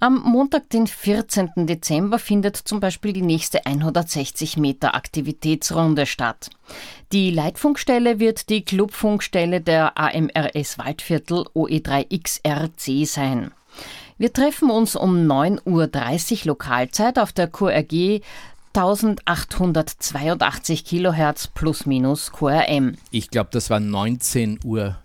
Am 0.00 0.22
Montag, 0.24 0.70
den 0.70 0.86
14. 0.86 1.66
Dezember, 1.66 2.18
findet 2.18 2.56
zum 2.56 2.80
Beispiel 2.80 3.12
die 3.12 3.22
nächste 3.22 3.64
160 3.64 4.56
Meter 4.56 4.94
Aktivitätsrunde 4.94 6.06
statt. 6.06 6.50
Die 7.12 7.30
Leitfunkstelle 7.30 8.18
wird 8.18 8.48
die 8.48 8.64
Clubfunkstelle 8.64 9.60
der 9.60 9.96
AMRS 9.96 10.78
Waldviertel 10.78 11.44
OE3XRC 11.54 13.06
sein. 13.06 13.52
Wir 14.18 14.32
treffen 14.32 14.70
uns 14.70 14.96
um 14.96 15.30
9.30 15.30 15.60
Uhr 15.66 15.90
Lokalzeit 16.46 17.18
auf 17.18 17.32
der 17.32 17.48
QRG 17.48 18.20
1882 18.74 20.84
Kilohertz 20.84 21.48
plus 21.48 21.86
minus 21.86 22.32
QRM. 22.32 22.96
Ich 23.10 23.30
glaube, 23.30 23.50
das 23.52 23.68
war 23.68 23.78
19.30 23.78 24.64
Uhr. 24.64 24.96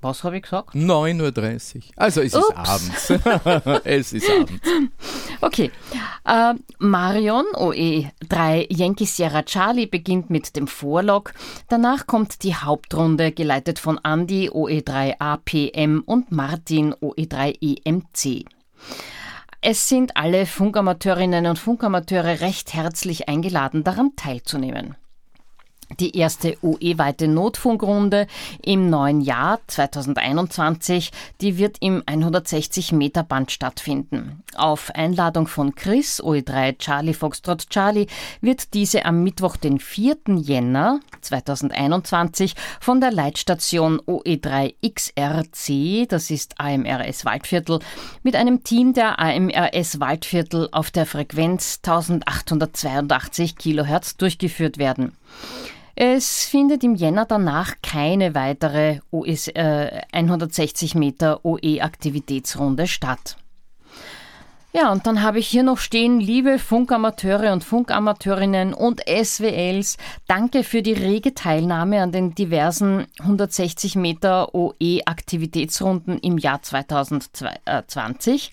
Was 0.00 0.22
habe 0.22 0.36
ich 0.36 0.42
gesagt? 0.42 0.74
9.30 0.74 1.76
Uhr. 1.76 1.82
Also 1.96 2.20
es 2.20 2.34
Ups. 2.34 2.46
ist 2.48 3.10
abends. 3.10 3.80
es 3.84 4.12
ist 4.12 4.30
abends. 4.30 4.62
Okay. 5.40 5.70
Äh, 6.24 6.54
Marion 6.80 7.44
OE3 7.54 8.66
Yankee 8.70 9.04
Sierra 9.04 9.44
Charlie 9.44 9.86
beginnt 9.86 10.30
mit 10.30 10.56
dem 10.56 10.66
Vorlog. 10.66 11.32
Danach 11.68 12.08
kommt 12.08 12.42
die 12.42 12.56
Hauptrunde, 12.56 13.30
geleitet 13.30 13.78
von 13.78 14.00
Andy 14.02 14.50
OE3 14.50 15.20
APM 15.20 16.02
und 16.04 16.32
Martin 16.32 16.92
OE3 16.94 17.54
EMC. 17.60 18.46
Es 19.60 19.88
sind 19.88 20.16
alle 20.16 20.44
Funkamateurinnen 20.44 21.46
und 21.46 21.58
Funkamateure 21.60 22.40
recht 22.40 22.74
herzlich 22.74 23.28
eingeladen, 23.28 23.84
daran 23.84 24.16
teilzunehmen. 24.16 24.96
Die 25.98 26.16
erste 26.16 26.56
UE-weite 26.62 27.28
Notfunkrunde 27.28 28.26
im 28.62 28.90
neuen 28.90 29.22
Jahr 29.22 29.58
2021, 29.66 31.10
die 31.40 31.56
wird 31.56 31.78
im 31.80 32.02
160 32.04 32.92
Meter 32.92 33.22
Band 33.22 33.50
stattfinden. 33.50 34.44
Auf 34.54 34.90
Einladung 34.94 35.46
von 35.46 35.74
Chris, 35.74 36.22
OE3 36.22 36.76
Charlie 36.78 37.14
Foxtrot 37.14 37.70
Charlie, 37.70 38.06
wird 38.42 38.74
diese 38.74 39.06
am 39.06 39.22
Mittwoch, 39.22 39.56
den 39.56 39.80
4. 39.80 40.18
Jänner 40.36 41.00
2021 41.22 42.54
von 42.80 43.00
der 43.00 43.10
Leitstation 43.10 43.98
OE3 44.00 44.74
XRC, 44.86 46.08
das 46.08 46.30
ist 46.30 46.60
AMRS 46.60 47.24
Waldviertel, 47.24 47.80
mit 48.22 48.36
einem 48.36 48.62
Team 48.62 48.92
der 48.92 49.18
AMRS 49.18 50.00
Waldviertel 50.00 50.68
auf 50.70 50.90
der 50.90 51.06
Frequenz 51.06 51.80
1882 51.82 53.56
Kilohertz 53.56 54.16
durchgeführt 54.16 54.78
werden. 54.78 55.16
Es 56.00 56.44
findet 56.44 56.84
im 56.84 56.94
Jänner 56.94 57.24
danach 57.24 57.74
keine 57.82 58.36
weitere 58.36 59.00
OS, 59.10 59.48
äh, 59.48 60.00
160 60.12 60.94
Meter 60.94 61.44
OE-Aktivitätsrunde 61.44 62.86
statt. 62.86 63.36
Ja, 64.72 64.92
und 64.92 65.08
dann 65.08 65.24
habe 65.24 65.40
ich 65.40 65.48
hier 65.48 65.64
noch 65.64 65.78
stehen, 65.78 66.20
liebe 66.20 66.60
Funkamateure 66.60 67.52
und 67.52 67.64
Funkamateurinnen 67.64 68.74
und 68.74 69.00
SWLs, 69.08 69.96
danke 70.28 70.62
für 70.62 70.82
die 70.82 70.92
rege 70.92 71.34
Teilnahme 71.34 72.00
an 72.00 72.12
den 72.12 72.32
diversen 72.32 73.08
160 73.18 73.96
Meter 73.96 74.54
OE-Aktivitätsrunden 74.54 76.20
im 76.20 76.38
Jahr 76.38 76.62
2020. 76.62 78.52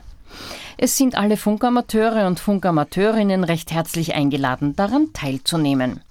Es 0.77 0.95
sind 0.95 1.15
alle 1.15 1.35
Funkamateure 1.37 2.27
und 2.27 2.39
Funkamateurinnen 2.39 3.43
recht 3.43 3.71
herzlich 3.71 4.15
eingeladen, 4.15 4.75
daran 4.75 5.07
teilzunehmen 5.13 6.01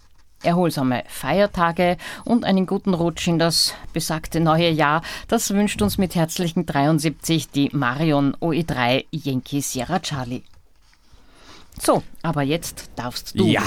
erholsame 0.47 1.05
Feiertage 1.09 1.97
und 2.25 2.45
einen 2.45 2.67
guten 2.67 2.95
Rutsch 2.95 3.27
in 3.29 3.39
das 3.39 3.75
besagte 3.93 4.41
neue 4.41 4.71
Jahr. 4.71 5.03
Das 5.29 5.51
wünscht 5.51 5.83
uns 5.83 5.99
mit 5.99 6.15
herzlichen 6.15 6.65
73 6.65 7.51
die 7.51 7.71
Marion 7.73 8.35
OE3 8.37 9.05
Yankee 9.11 9.61
Sierra 9.61 9.99
Charlie. 10.01 10.43
So, 11.81 12.03
aber 12.23 12.43
jetzt 12.43 12.91
darfst 12.97 13.39
du. 13.39 13.45
Ja. 13.45 13.63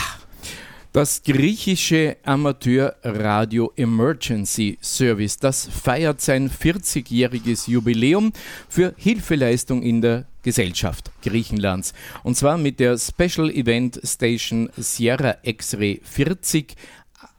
Das 0.91 1.21
griechische 1.21 2.17
Amateurradio 2.23 3.71
Emergency 3.75 4.79
Service, 4.81 5.37
das 5.37 5.67
feiert 5.67 6.19
sein 6.19 6.49
40-jähriges 6.49 7.69
Jubiläum 7.69 8.33
für 8.67 8.95
Hilfeleistung 8.97 9.83
in 9.83 10.01
der 10.01 10.25
Gesellschaft 10.41 11.11
Griechenlands. 11.21 11.93
Und 12.23 12.37
zwar 12.37 12.57
mit 12.57 12.79
der 12.79 12.97
Special 12.97 13.51
Event 13.51 14.01
Station 14.03 14.71
Sierra 14.77 15.37
X-Ray 15.43 16.01
40 16.03 16.75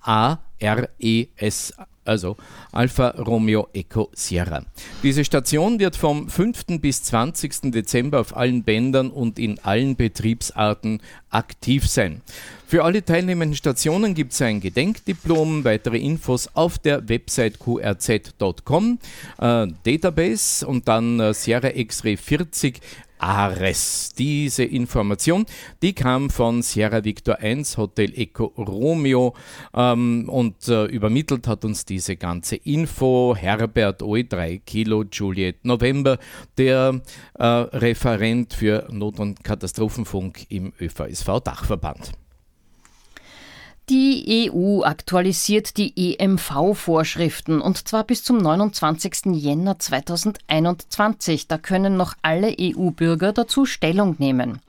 ARES 0.00 1.74
also 2.04 2.36
Alfa 2.72 3.08
Romeo 3.10 3.68
Eco 3.72 4.10
Sierra. 4.14 4.64
Diese 5.02 5.24
Station 5.24 5.78
wird 5.78 5.96
vom 5.96 6.28
5. 6.28 6.80
bis 6.80 7.02
20. 7.04 7.72
Dezember 7.72 8.20
auf 8.20 8.36
allen 8.36 8.62
Bändern 8.62 9.10
und 9.10 9.38
in 9.38 9.58
allen 9.60 9.96
Betriebsarten 9.96 11.00
aktiv 11.30 11.86
sein. 11.86 12.22
Für 12.66 12.84
alle 12.84 13.04
teilnehmenden 13.04 13.56
Stationen 13.56 14.14
gibt 14.14 14.32
es 14.32 14.42
ein 14.42 14.60
Gedenkdiplom, 14.60 15.64
weitere 15.64 15.98
Infos 15.98 16.48
auf 16.54 16.78
der 16.78 17.08
Website 17.08 17.58
qrz.com, 17.58 18.98
äh, 19.38 19.66
Database 19.82 20.66
und 20.66 20.86
dann 20.86 21.18
äh, 21.18 21.34
Sierra 21.34 21.70
X-Ray 21.74 22.16
40 22.16 22.80
Ares. 23.20 24.12
Diese 24.16 24.64
Information, 24.64 25.46
die 25.82 25.92
kam 25.92 26.30
von 26.30 26.62
Sierra 26.62 27.04
Victor 27.04 27.38
1 27.38 27.76
Hotel 27.76 28.12
Eco 28.18 28.46
Romeo 28.56 29.34
ähm, 29.74 30.28
und 30.28 30.68
äh, 30.68 30.86
übermittelt 30.86 31.46
hat 31.46 31.64
uns 31.64 31.84
diese 31.84 32.16
ganze 32.16 32.59
Info 32.64 33.34
Herbert 33.36 34.02
OE3 34.02 34.60
Kilo 34.64 35.04
Juliet 35.10 35.64
November, 35.64 36.18
der 36.58 37.00
äh, 37.38 37.44
Referent 37.44 38.54
für 38.54 38.86
Not- 38.90 39.18
und 39.18 39.42
Katastrophenfunk 39.44 40.46
im 40.50 40.72
ÖVSV 40.80 41.40
Dachverband. 41.44 42.12
Die 43.90 44.48
EU 44.52 44.84
aktualisiert 44.84 45.76
die 45.76 46.14
EMV-Vorschriften 46.16 47.60
und 47.60 47.88
zwar 47.88 48.04
bis 48.04 48.22
zum 48.22 48.38
29. 48.38 49.32
Jänner 49.32 49.80
2021. 49.80 51.48
Da 51.48 51.58
können 51.58 51.96
noch 51.96 52.14
alle 52.22 52.54
EU-Bürger 52.56 53.32
dazu 53.32 53.66
Stellung 53.66 54.14
nehmen. 54.20 54.60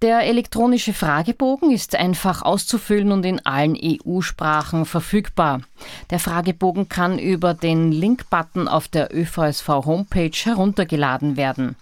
Der 0.00 0.20
elektronische 0.20 0.92
Fragebogen 0.92 1.72
ist 1.72 1.96
einfach 1.96 2.42
auszufüllen 2.42 3.10
und 3.10 3.26
in 3.26 3.44
allen 3.44 3.76
EU-Sprachen 3.76 4.84
verfügbar. 4.84 5.62
Der 6.10 6.20
Fragebogen 6.20 6.88
kann 6.88 7.18
über 7.18 7.52
den 7.52 7.90
Link-Button 7.90 8.68
auf 8.68 8.86
der 8.86 9.12
ÖVSV-Homepage 9.12 10.30
heruntergeladen 10.44 11.36
werden. 11.36 11.74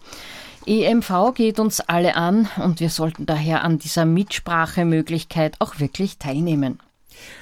EMV 0.64 1.34
geht 1.34 1.60
uns 1.60 1.80
alle 1.80 2.16
an 2.16 2.48
und 2.56 2.80
wir 2.80 2.88
sollten 2.88 3.26
daher 3.26 3.62
an 3.62 3.78
dieser 3.78 4.06
Mitsprachemöglichkeit 4.06 5.56
auch 5.58 5.78
wirklich 5.78 6.16
teilnehmen. 6.16 6.80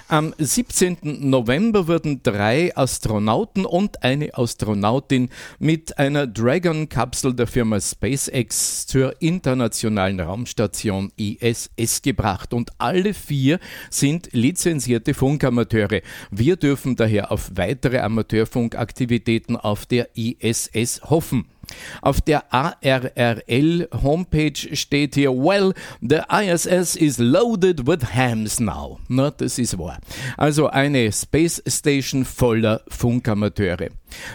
Am 0.08 0.34
17. 0.36 0.98
November 1.30 1.88
wurden 1.88 2.22
drei 2.22 2.76
Astronauten 2.76 3.64
und 3.64 4.02
eine 4.02 4.36
Astronautin 4.36 5.30
mit 5.58 5.98
einer 5.98 6.26
Dragon-Kapsel 6.26 7.34
der 7.34 7.46
Firma 7.46 7.80
SpaceX 7.80 8.86
zur 8.86 9.20
internationalen 9.22 10.20
Raumstation 10.20 11.10
ISS 11.16 12.02
gebracht 12.02 12.52
und 12.52 12.72
alle 12.78 13.14
vier 13.14 13.58
sind 13.88 14.28
lizenzierte 14.32 15.14
Funkamateure. 15.14 16.02
Wir 16.30 16.56
dürfen 16.56 16.96
daher 16.96 17.32
auf 17.32 17.52
weitere 17.54 18.00
Amateurfunkaktivitäten 18.00 19.56
auf 19.56 19.86
der 19.86 20.10
ISS 20.16 21.00
hoffen. 21.08 21.46
Auf 22.02 22.20
der 22.20 22.52
ARRL 22.52 23.88
Homepage 24.02 24.74
steht 24.74 25.14
hier, 25.14 25.32
well, 25.32 25.72
the 26.00 26.20
ISS 26.30 26.96
is 26.96 27.18
loaded 27.18 27.86
with 27.86 28.14
hams 28.14 28.60
now. 28.60 28.98
Na, 29.08 29.30
das 29.30 29.58
ist 29.58 29.78
wahr. 29.78 29.98
Also 30.36 30.68
eine 30.68 31.10
Space 31.12 31.62
Station 31.66 32.24
voller 32.24 32.82
Funkamateure. 32.88 33.90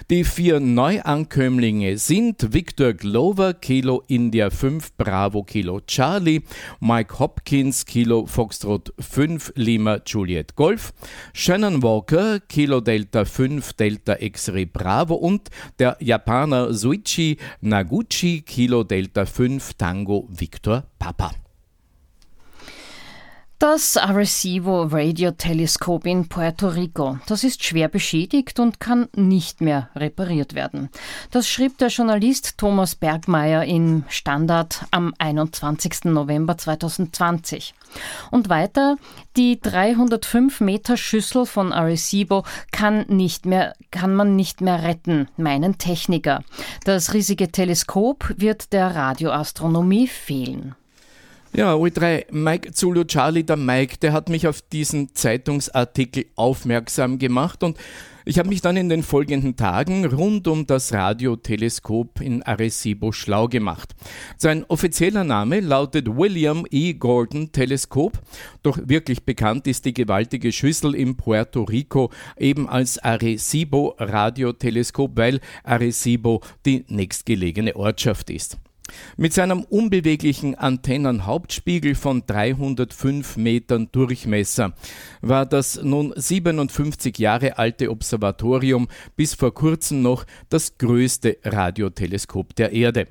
Die 0.09 0.23
vier 0.23 0.59
Neuankömmlinge 0.59 1.97
sind 1.97 2.53
Victor 2.53 2.93
Glover, 2.93 3.53
Kilo 3.53 4.03
India 4.07 4.49
5 4.49 4.93
Bravo 4.93 5.43
Kilo 5.43 5.81
Charlie, 5.81 6.41
Mike 6.79 7.19
Hopkins, 7.19 7.85
Kilo 7.85 8.25
Foxtrot 8.25 8.93
5 8.99 9.53
Lima 9.55 10.01
Juliet 10.05 10.55
Golf, 10.55 10.93
Shannon 11.33 11.83
Walker, 11.83 12.39
Kilo 12.39 12.81
Delta 12.81 13.25
5 13.25 13.73
Delta 13.73 14.17
X-Ray 14.19 14.65
Bravo 14.65 15.15
und 15.15 15.49
der 15.79 15.97
Japaner 15.99 16.73
Suichi 16.73 17.37
Naguchi, 17.61 18.41
Kilo 18.41 18.83
Delta 18.83 19.25
5 19.25 19.73
Tango 19.75 20.27
Victor 20.29 20.85
Papa. 20.97 21.31
Das 23.59 23.97
Arecibo 23.97 24.83
Radioteleskop 24.83 26.05
in 26.05 26.29
Puerto 26.29 26.69
Rico, 26.69 27.19
das 27.27 27.43
ist 27.43 27.61
schwer 27.61 27.89
beschädigt 27.89 28.57
und 28.57 28.79
kann 28.79 29.09
nicht 29.17 29.59
mehr 29.59 29.89
repariert 29.97 30.53
werden. 30.55 30.87
Das 31.31 31.49
schrieb 31.49 31.77
der 31.77 31.89
Journalist 31.89 32.57
Thomas 32.57 32.95
Bergmeier 32.95 33.65
im 33.65 34.05
Standard 34.07 34.85
am 34.91 35.13
21. 35.17 36.05
November 36.05 36.57
2020. 36.57 37.73
Und 38.31 38.47
weiter, 38.47 38.95
die 39.35 39.59
305 39.59 40.61
Meter 40.61 40.95
Schüssel 40.95 41.45
von 41.45 41.73
Arecibo 41.73 42.45
kann 42.71 43.07
nicht 43.09 43.45
mehr, 43.45 43.73
kann 43.91 44.15
man 44.15 44.37
nicht 44.37 44.61
mehr 44.61 44.83
retten, 44.83 45.27
meinen 45.35 45.77
Techniker. 45.77 46.45
Das 46.85 47.13
riesige 47.13 47.51
Teleskop 47.51 48.33
wird 48.37 48.71
der 48.71 48.95
Radioastronomie 48.95 50.07
fehlen. 50.07 50.75
Ja, 51.51 51.73
O3, 51.73 52.31
Mike 52.31 52.73
Zulu 52.73 53.05
Charlie, 53.05 53.43
der 53.43 53.57
Mike, 53.57 53.97
der 53.97 54.13
hat 54.13 54.29
mich 54.29 54.47
auf 54.47 54.61
diesen 54.61 55.15
Zeitungsartikel 55.15 56.25
aufmerksam 56.35 57.17
gemacht 57.17 57.63
und 57.63 57.75
ich 58.23 58.37
habe 58.37 58.49
mich 58.49 58.61
dann 58.61 58.77
in 58.77 58.89
den 58.89 59.01
folgenden 59.01 59.55
Tagen 59.55 60.05
rund 60.05 60.47
um 60.47 60.67
das 60.67 60.93
Radioteleskop 60.93 62.21
in 62.21 62.43
Arecibo 62.43 63.11
schlau 63.11 63.47
gemacht. 63.47 63.95
Sein 64.37 64.63
offizieller 64.67 65.23
Name 65.23 65.61
lautet 65.61 66.07
William 66.15 66.67
E. 66.69 66.93
Gordon 66.93 67.51
Teleskop, 67.51 68.19
doch 68.61 68.77
wirklich 68.85 69.23
bekannt 69.23 69.65
ist 69.65 69.85
die 69.85 69.95
gewaltige 69.95 70.51
Schüssel 70.51 70.93
in 70.93 71.17
Puerto 71.17 71.63
Rico 71.63 72.11
eben 72.37 72.69
als 72.69 72.99
Arecibo 72.99 73.95
Radioteleskop, 73.97 75.17
weil 75.17 75.39
Arecibo 75.63 76.41
die 76.67 76.85
nächstgelegene 76.89 77.75
Ortschaft 77.75 78.29
ist. 78.29 78.59
Mit 79.17 79.33
seinem 79.33 79.63
unbeweglichen 79.63 80.55
Antennenhauptspiegel 80.55 81.95
von 81.95 82.23
305 82.25 83.37
Metern 83.37 83.89
Durchmesser 83.91 84.73
war 85.21 85.45
das 85.45 85.81
nun 85.81 86.13
57 86.15 87.17
Jahre 87.17 87.57
alte 87.57 87.91
Observatorium 87.91 88.87
bis 89.15 89.33
vor 89.33 89.53
kurzem 89.53 90.01
noch 90.01 90.25
das 90.49 90.77
größte 90.77 91.37
Radioteleskop 91.43 92.55
der 92.55 92.71
Erde. 92.71 93.07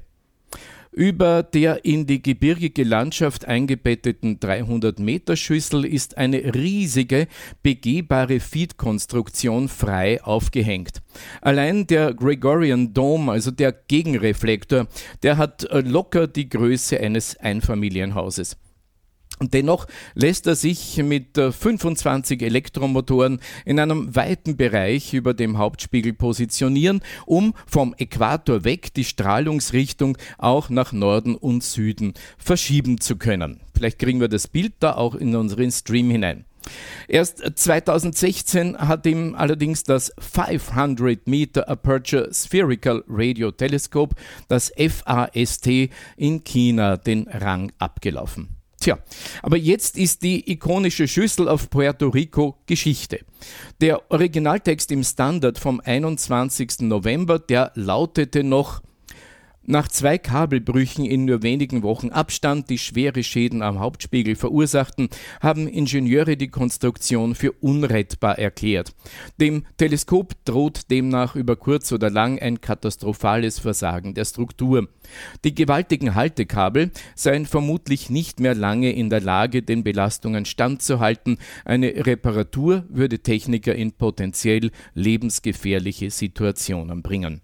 Über 0.93 1.43
der 1.43 1.85
in 1.85 2.07
die 2.07 2.23
gebirgige 2.23 2.83
Landschaft 2.83 3.47
eingebetteten 3.47 4.41
300-Meter-Schüssel 4.41 5.85
ist 5.85 6.17
eine 6.17 6.55
riesige, 6.55 7.29
begehbare 7.63 8.41
Feed-Konstruktion 8.41 9.69
frei 9.69 10.23
aufgehängt. 10.23 11.03
Allein 11.41 11.87
der 11.87 12.15
Gregorian 12.15 12.95
Dome, 12.95 13.33
also 13.33 13.51
der 13.51 13.73
Gegenreflektor, 13.73 14.87
der 15.23 15.37
hat 15.37 15.65
äh, 15.65 15.81
locker 15.81 16.27
die 16.27 16.49
Größe 16.49 16.99
eines 16.99 17.37
Einfamilienhauses. 17.37 18.57
Und 19.39 19.55
dennoch 19.55 19.87
lässt 20.15 20.47
er 20.47 20.55
sich 20.55 20.97
mit 20.99 21.37
25 21.37 22.43
Elektromotoren 22.43 23.41
in 23.65 23.79
einem 23.79 24.15
weiten 24.15 24.57
Bereich 24.57 25.15
über 25.15 25.35
dem 25.35 25.59
Hauptspiegel 25.59 26.13
positionieren, 26.13 27.01
um 27.27 27.55
vom 27.67 27.95
Äquator 27.99 28.65
weg 28.65 28.93
die 28.95 29.05
Strahlungsrichtung 29.05 30.19
auch 30.39 30.71
nach 30.71 30.93
Norden 30.93 31.37
und 31.37 31.63
Süden 31.63 32.15
verschieben 32.37 33.01
zu 33.01 33.17
können. 33.17 33.61
Vielleicht 33.75 33.99
kriegen 33.99 34.21
wir 34.21 34.29
das 34.29 34.49
Bild 34.49 34.75
da 34.81 34.95
auch 34.95 35.15
in 35.15 35.35
unseren 35.37 35.71
Stream 35.71 36.11
hinein. 36.11 36.45
Erst 37.07 37.43
2016 37.55 38.77
hat 38.77 39.07
ihm 39.07 39.35
allerdings 39.35 39.85
das 39.85 40.13
500 40.19 41.27
Meter 41.27 41.69
Aperture 41.69 42.33
Spherical 42.35 43.05
Radio 43.09 43.51
Telescope, 43.53 44.15
das 44.49 44.73
FAST, 44.77 45.67
in 46.17 46.45
China 46.45 46.97
den 46.97 47.27
Rang 47.29 47.73
abgelaufen. 47.79 48.58
Tja, 48.81 48.99
aber 49.43 49.57
jetzt 49.57 49.99
ist 49.99 50.23
die 50.23 50.51
ikonische 50.53 51.09
Schüssel 51.09 51.49
auf 51.49 51.69
Puerto 51.69 52.09
Rico 52.09 52.59
Geschichte. 52.67 53.21
Der 53.81 54.11
Originaltext 54.11 54.93
im 54.93 55.03
Standard 55.03 55.59
vom 55.59 55.81
21. 55.85 56.81
November, 56.81 57.41
der 57.41 57.73
lautete 57.75 58.45
noch 58.45 58.83
nach 59.69 59.89
zwei 59.89 60.17
Kabelbrüchen 60.19 61.05
in 61.05 61.27
nur 61.27 61.43
wenigen 61.43 61.83
Wochen 61.83 62.09
Abstand, 62.09 62.71
die 62.71 62.79
schwere 62.79 63.23
Schäden 63.23 63.63
am 63.63 63.79
Hauptspiegel 63.79 64.35
verursachten, 64.35 65.09
haben 65.41 65.69
Ingenieure 65.69 66.37
die 66.37 66.49
Konstruktion 66.49 67.35
für 67.35 67.53
unrettbar 67.53 68.39
erklärt. 68.39 68.95
Dem 69.41 69.65
Teleskop 69.77 70.33
droht 70.45 70.91
demnach 70.91 71.37
über 71.37 71.57
kurz 71.57 71.93
oder 71.93 72.09
lang 72.09 72.39
ein 72.39 72.61
katastrophales 72.61 73.59
Versagen 73.59 74.15
der 74.15 74.25
Struktur. 74.25 74.89
Die 75.45 75.55
gewaltigen 75.55 76.15
Haltekabel 76.15 76.91
seien 77.15 77.45
vermutlich 77.45 78.09
nicht 78.09 78.41
mehr 78.41 78.55
lange 78.55 78.93
in 78.93 79.11
der 79.11 79.21
Lage, 79.21 79.63
den 79.63 79.85
Belastungen 79.85 80.47
standzuhalten. 80.47 81.39
Eine 81.65 82.07
Reparatur 82.07 82.85
würde 82.89 83.19
Techniker 83.19 83.75
in 83.75 83.93
potenziell 83.93 84.71
lebensgefährliche 84.95 86.11
Situationen 86.11 87.03
bringen. 87.03 87.43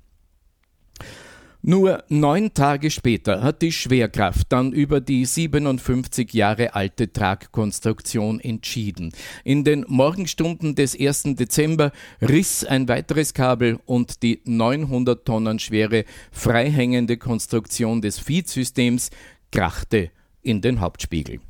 Nur 1.67 2.05
neun 2.11 2.53
Tage 2.53 2.91
später 2.91 3.43
hat 3.43 3.63
die 3.63 3.73
Schwerkraft 3.73 4.53
dann 4.53 4.73
über 4.73 5.01
die 5.01 5.25
57 5.25 6.35
Jahre 6.35 6.75
alte 6.75 7.11
Tragkonstruktion 7.11 8.39
entschieden. 8.39 9.13
In 9.45 9.65
den 9.65 9.87
Morgenstunden 9.89 10.75
des 10.75 10.95
1. 10.95 11.23
Dezember 11.37 11.91
riss 12.21 12.67
ein 12.67 12.87
weiteres 12.87 13.33
Kabel 13.33 13.79
und 13.87 14.23
die 14.23 14.43
900 14.45 15.25
Tonnen 15.25 15.59
schwere 15.59 16.05
freihängende 16.33 17.17
Konstruktion 17.17 18.03
des 18.03 18.19
Feedsystems 18.19 19.09
krachte 19.51 20.11
in 20.43 20.61
den 20.61 20.81
Hauptspiegel. 20.81 21.41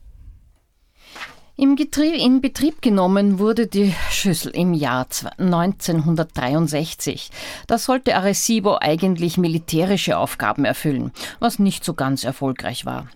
Im 1.56 1.76
in 1.76 2.40
Betrieb 2.40 2.82
genommen 2.82 3.38
wurde 3.38 3.68
die 3.68 3.94
Schüssel 4.10 4.50
im 4.56 4.74
Jahr 4.74 5.06
1963. 5.38 7.30
Da 7.68 7.78
sollte 7.78 8.16
Arecibo 8.16 8.78
eigentlich 8.80 9.38
militärische 9.38 10.18
Aufgaben 10.18 10.64
erfüllen, 10.64 11.12
was 11.38 11.60
nicht 11.60 11.84
so 11.84 11.94
ganz 11.94 12.24
erfolgreich 12.24 12.86
war. 12.86 13.06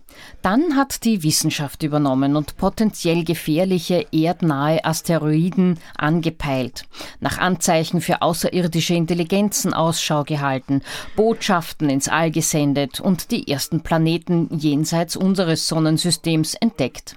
Dann 0.40 0.76
hat 0.76 1.02
die 1.02 1.24
Wissenschaft 1.24 1.82
übernommen 1.82 2.36
und 2.36 2.56
potenziell 2.56 3.24
gefährliche 3.24 4.06
erdnahe 4.12 4.84
Asteroiden 4.84 5.80
angepeilt, 5.96 6.84
nach 7.18 7.38
Anzeichen 7.38 8.00
für 8.00 8.22
außerirdische 8.22 8.94
Intelligenzen 8.94 9.74
Ausschau 9.74 10.22
gehalten, 10.22 10.82
Botschaften 11.16 11.90
ins 11.90 12.06
All 12.06 12.30
gesendet 12.30 13.00
und 13.00 13.32
die 13.32 13.50
ersten 13.50 13.80
Planeten 13.82 14.48
jenseits 14.56 15.16
unseres 15.16 15.66
Sonnensystems 15.66 16.54
entdeckt. 16.54 17.16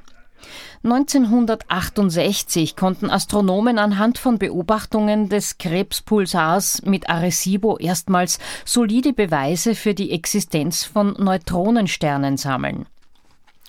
1968 0.84 2.76
konnten 2.76 3.10
Astronomen 3.10 3.78
anhand 3.78 4.18
von 4.18 4.40
Beobachtungen 4.40 5.30
des 5.30 5.58
Krebspulsars 5.58 6.82
mit 6.84 7.10
Arecibo 7.10 7.78
erstmals 7.78 8.40
solide 8.66 9.14
Beweise 9.14 9.76
für 9.76 9.94
die 9.94 10.12
Existenz 10.12 10.84
von 10.84 11.14
Neutronensternen 11.20 12.38
sammeln. 12.38 12.86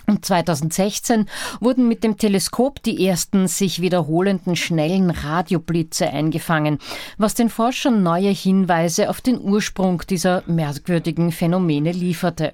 Und 0.06 0.24
2016 0.24 1.26
wurden 1.60 1.86
mit 1.86 2.02
dem 2.02 2.16
Teleskop 2.16 2.82
die 2.82 3.06
ersten 3.06 3.46
sich 3.46 3.80
wiederholenden 3.80 4.56
schnellen 4.56 5.10
Radioblitze 5.10 6.08
eingefangen, 6.08 6.78
was 7.18 7.34
den 7.34 7.48
Forschern 7.48 8.02
neue 8.02 8.30
Hinweise 8.30 9.08
auf 9.08 9.20
den 9.20 9.40
Ursprung 9.40 10.02
dieser 10.08 10.42
merkwürdigen 10.46 11.30
Phänomene 11.30 11.92
lieferte. 11.92 12.52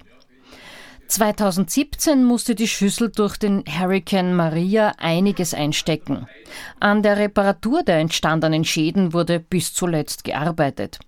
2017 1.09 2.23
musste 2.23 2.53
die 2.53 2.67
Schüssel 2.67 3.09
durch 3.09 3.37
den 3.37 3.63
Hurricane 3.67 4.35
Maria 4.35 4.93
einiges 4.99 5.55
einstecken. 5.55 6.27
An 6.79 7.01
der 7.01 7.17
Reparatur 7.17 7.81
der 7.81 7.97
entstandenen 7.97 8.63
Schäden 8.63 9.11
wurde 9.11 9.39
bis 9.39 9.73
zuletzt 9.73 10.23
gearbeitet. 10.23 10.99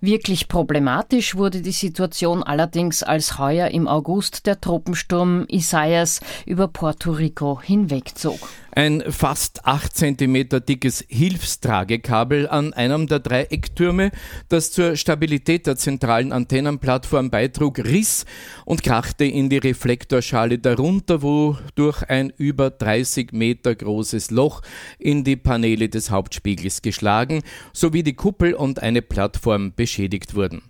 Wirklich 0.00 0.48
problematisch 0.48 1.34
wurde 1.34 1.62
die 1.62 1.72
Situation 1.72 2.42
allerdings, 2.42 3.02
als 3.02 3.38
heuer 3.38 3.68
im 3.68 3.88
August 3.88 4.46
der 4.46 4.60
Tropensturm 4.60 5.44
Isaias 5.48 6.20
über 6.46 6.68
Puerto 6.68 7.10
Rico 7.10 7.60
hinwegzog. 7.60 8.38
Ein 8.72 9.02
fast 9.08 9.66
8 9.66 9.96
cm 9.96 10.64
dickes 10.64 11.04
Hilfstragekabel 11.08 12.48
an 12.48 12.72
einem 12.72 13.08
der 13.08 13.18
drei 13.18 13.42
Ecktürme, 13.44 14.12
das 14.48 14.70
zur 14.70 14.94
Stabilität 14.96 15.66
der 15.66 15.76
zentralen 15.76 16.32
Antennenplattform 16.32 17.30
beitrug, 17.30 17.80
riss 17.80 18.26
und 18.64 18.84
krachte 18.84 19.24
in 19.24 19.48
die 19.48 19.58
Reflektorschale 19.58 20.58
darunter, 20.58 21.22
wodurch 21.22 22.04
ein 22.08 22.32
über 22.36 22.70
30 22.70 23.32
Meter 23.32 23.74
großes 23.74 24.30
Loch 24.30 24.62
in 25.00 25.24
die 25.24 25.36
Paneele 25.36 25.88
des 25.88 26.10
Hauptspiegels 26.10 26.82
geschlagen 26.82 27.42
sowie 27.72 28.04
die 28.04 28.14
Kuppel 28.14 28.54
und 28.54 28.80
eine 28.80 29.02
Plattform 29.02 29.72
beschädigt 29.74 30.36
wurden. 30.36 30.62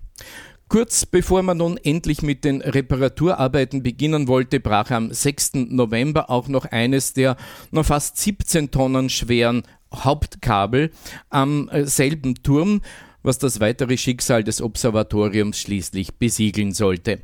Kurz 0.71 1.05
bevor 1.05 1.43
man 1.43 1.57
nun 1.57 1.79
endlich 1.79 2.23
mit 2.23 2.45
den 2.45 2.61
Reparaturarbeiten 2.61 3.83
beginnen 3.83 4.29
wollte, 4.29 4.61
brach 4.61 4.93
am 4.93 5.13
6. 5.13 5.55
November 5.69 6.31
auch 6.31 6.47
noch 6.47 6.65
eines 6.65 7.13
der 7.13 7.37
noch 7.73 7.87
fast 7.87 8.19
17 8.19 8.71
Tonnen 8.71 9.11
schweren 9.11 9.65
Hauptkabel 9.93 10.93
am 11.29 11.69
äh, 11.71 11.87
selben 11.87 12.37
Turm, 12.45 12.83
was 13.25 13.39
das 13.39 13.59
weitere 13.59 13.99
Schicksal 13.99 14.45
des 14.45 14.63
Observatoriums 14.63 15.59
schließlich 15.59 16.15
besiegeln 16.15 16.71
sollte. 16.71 17.19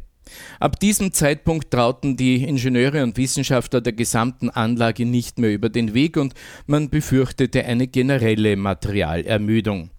Ab 0.59 0.81
diesem 0.81 1.13
Zeitpunkt 1.13 1.71
trauten 1.71 2.17
die 2.17 2.43
Ingenieure 2.43 3.05
und 3.05 3.17
Wissenschaftler 3.17 3.81
der 3.81 3.93
gesamten 3.93 4.51
Anlage 4.51 5.07
nicht 5.07 5.39
mehr 5.39 5.55
über 5.55 5.69
den 5.69 5.95
Weg 5.95 6.17
und 6.17 6.35
man 6.67 6.91
befürchtete 6.91 7.65
eine 7.65 7.87
generelle 7.87 8.57
Materialermüdung. 8.57 9.91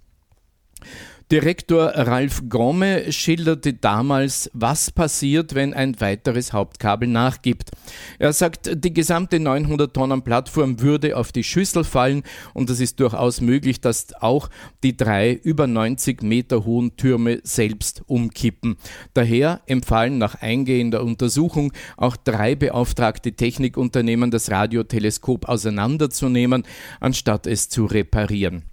Direktor 1.29 1.87
Ralf 1.87 2.43
Gromme 2.47 3.11
schilderte 3.11 3.73
damals, 3.73 4.49
was 4.53 4.91
passiert, 4.91 5.55
wenn 5.55 5.73
ein 5.73 5.99
weiteres 5.99 6.53
Hauptkabel 6.53 7.09
nachgibt. 7.09 7.71
Er 8.17 8.31
sagt, 8.31 8.71
die 8.81 8.93
gesamte 8.93 9.37
900 9.37 9.93
Tonnen 9.93 10.21
Plattform 10.21 10.79
würde 10.79 11.17
auf 11.17 11.33
die 11.33 11.43
Schüssel 11.43 11.83
fallen 11.83 12.23
und 12.53 12.69
es 12.69 12.79
ist 12.79 13.01
durchaus 13.01 13.41
möglich, 13.41 13.81
dass 13.81 14.13
auch 14.21 14.49
die 14.83 14.95
drei 14.95 15.33
über 15.33 15.67
90 15.67 16.23
Meter 16.23 16.63
hohen 16.63 16.95
Türme 16.95 17.41
selbst 17.43 18.03
umkippen. 18.07 18.77
Daher 19.13 19.59
empfahlen 19.65 20.17
nach 20.17 20.35
eingehender 20.35 21.03
Untersuchung 21.03 21.73
auch 21.97 22.15
drei 22.15 22.55
beauftragte 22.55 23.33
Technikunternehmen, 23.33 24.31
das 24.31 24.49
Radioteleskop 24.49 25.49
auseinanderzunehmen, 25.49 26.63
anstatt 27.01 27.47
es 27.47 27.67
zu 27.67 27.83
reparieren. 27.83 28.63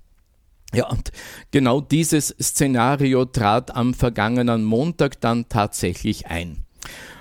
Ja, 0.74 0.88
und 0.88 1.12
genau 1.50 1.80
dieses 1.80 2.34
Szenario 2.40 3.24
trat 3.24 3.74
am 3.74 3.94
vergangenen 3.94 4.64
Montag 4.64 5.20
dann 5.20 5.48
tatsächlich 5.48 6.26
ein. 6.26 6.64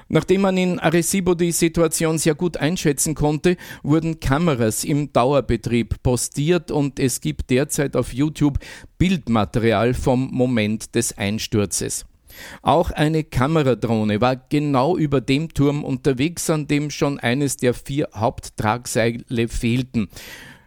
Nachdem 0.09 0.41
man 0.41 0.57
in 0.57 0.79
Arecibo 0.79 1.33
die 1.33 1.51
Situation 1.51 2.17
sehr 2.17 2.35
gut 2.35 2.57
einschätzen 2.57 3.15
konnte, 3.15 3.57
wurden 3.81 4.19
Kameras 4.19 4.83
im 4.83 5.11
Dauerbetrieb 5.11 6.03
postiert 6.03 6.69
und 6.69 6.99
es 6.99 7.21
gibt 7.21 7.49
derzeit 7.49 7.95
auf 7.95 8.13
YouTube 8.13 8.59
Bildmaterial 8.97 9.93
vom 9.93 10.29
Moment 10.31 10.93
des 10.93 11.17
Einsturzes. 11.17 12.05
Auch 12.61 12.91
eine 12.91 13.23
Kameradrohne 13.23 14.21
war 14.21 14.35
genau 14.35 14.97
über 14.97 15.21
dem 15.21 15.53
Turm 15.53 15.83
unterwegs, 15.83 16.49
an 16.49 16.67
dem 16.67 16.89
schon 16.89 17.19
eines 17.19 17.57
der 17.57 17.73
vier 17.73 18.09
Haupttragseile 18.13 19.47
fehlten. 19.47 20.09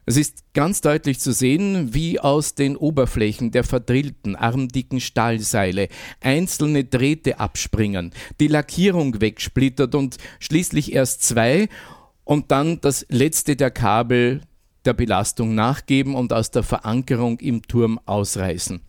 Es 0.08 0.16
ist 0.16 0.44
ganz 0.54 0.82
deutlich 0.82 1.18
zu 1.18 1.32
sehen, 1.32 1.92
wie 1.92 2.20
aus 2.20 2.54
den 2.54 2.76
Oberflächen 2.76 3.50
der 3.50 3.64
verdrillten, 3.64 4.36
armdicken 4.36 5.00
Stahlseile 5.00 5.88
einzelne 6.20 6.84
Drähte 6.84 7.40
abspringen, 7.40 8.12
die 8.38 8.46
Lackierung 8.46 9.20
wegsplittert 9.20 9.96
und 9.96 10.18
schließlich 10.38 10.92
erst 10.92 11.24
zwei 11.24 11.68
und 12.22 12.52
dann 12.52 12.80
das 12.80 13.04
letzte 13.08 13.56
der 13.56 13.72
Kabel 13.72 14.42
der 14.84 14.94
Belastung 14.94 15.56
nachgeben 15.56 16.14
und 16.14 16.32
aus 16.32 16.52
der 16.52 16.62
Verankerung 16.62 17.40
im 17.40 17.62
Turm 17.62 17.98
ausreißen. 18.06 18.82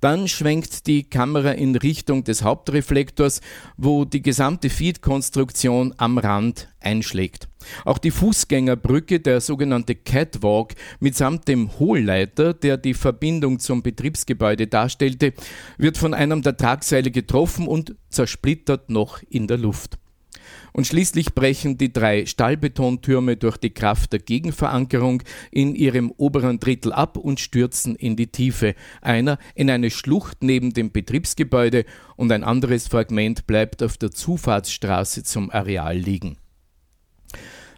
Dann 0.00 0.28
schwenkt 0.28 0.86
die 0.86 1.04
Kamera 1.04 1.52
in 1.52 1.74
Richtung 1.76 2.24
des 2.24 2.42
Hauptreflektors, 2.42 3.40
wo 3.76 4.04
die 4.04 4.22
gesamte 4.22 4.70
Feed-Konstruktion 4.70 5.94
am 5.96 6.18
Rand 6.18 6.68
einschlägt. 6.80 7.48
Auch 7.84 7.98
die 7.98 8.10
Fußgängerbrücke, 8.10 9.20
der 9.20 9.40
sogenannte 9.40 9.94
Catwalk, 9.94 10.74
mitsamt 11.00 11.48
dem 11.48 11.78
Hohlleiter, 11.78 12.54
der 12.54 12.76
die 12.76 12.94
Verbindung 12.94 13.58
zum 13.58 13.82
Betriebsgebäude 13.82 14.66
darstellte, 14.66 15.32
wird 15.78 15.98
von 15.98 16.14
einem 16.14 16.42
der 16.42 16.56
Tragseile 16.56 17.10
getroffen 17.10 17.66
und 17.66 17.96
zersplittert 18.08 18.90
noch 18.90 19.22
in 19.28 19.46
der 19.46 19.58
Luft. 19.58 19.98
Und 20.72 20.86
schließlich 20.86 21.34
brechen 21.34 21.78
die 21.78 21.92
drei 21.92 22.26
Stahlbetontürme 22.26 23.36
durch 23.36 23.56
die 23.56 23.70
Kraft 23.70 24.12
der 24.12 24.20
Gegenverankerung 24.20 25.22
in 25.50 25.74
ihrem 25.74 26.12
oberen 26.16 26.60
Drittel 26.60 26.92
ab 26.92 27.16
und 27.16 27.40
stürzen 27.40 27.96
in 27.96 28.16
die 28.16 28.28
Tiefe. 28.28 28.74
Einer 29.00 29.38
in 29.54 29.70
eine 29.70 29.90
Schlucht 29.90 30.38
neben 30.42 30.72
dem 30.72 30.92
Betriebsgebäude 30.92 31.84
und 32.16 32.32
ein 32.32 32.44
anderes 32.44 32.88
Fragment 32.88 33.46
bleibt 33.46 33.82
auf 33.82 33.96
der 33.96 34.10
Zufahrtsstraße 34.10 35.22
zum 35.22 35.50
Areal 35.50 35.96
liegen. 35.96 36.36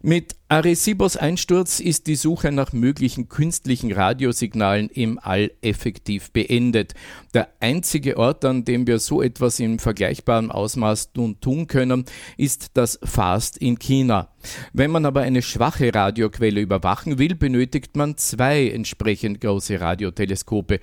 Mit 0.02 0.36
Arecibos 0.48 1.16
Einsturz 1.16 1.80
ist 1.80 2.06
die 2.06 2.14
Suche 2.14 2.52
nach 2.52 2.72
möglichen 2.72 3.28
künstlichen 3.28 3.90
Radiosignalen 3.90 4.88
im 4.90 5.18
All 5.20 5.50
effektiv 5.60 6.30
beendet. 6.30 6.94
Der 7.34 7.48
einzige 7.58 8.16
Ort, 8.16 8.44
an 8.44 8.64
dem 8.64 8.86
wir 8.86 9.00
so 9.00 9.20
etwas 9.22 9.58
in 9.58 9.80
vergleichbarem 9.80 10.52
Ausmaß 10.52 11.10
nun 11.16 11.40
tun 11.40 11.66
können, 11.66 12.04
ist 12.36 12.70
das 12.74 13.00
FAST 13.02 13.58
in 13.58 13.80
China. 13.80 14.28
Wenn 14.72 14.92
man 14.92 15.04
aber 15.04 15.22
eine 15.22 15.42
schwache 15.42 15.92
Radioquelle 15.92 16.60
überwachen 16.60 17.18
will, 17.18 17.34
benötigt 17.34 17.96
man 17.96 18.16
zwei 18.16 18.68
entsprechend 18.68 19.40
große 19.40 19.80
Radioteleskope. 19.80 20.78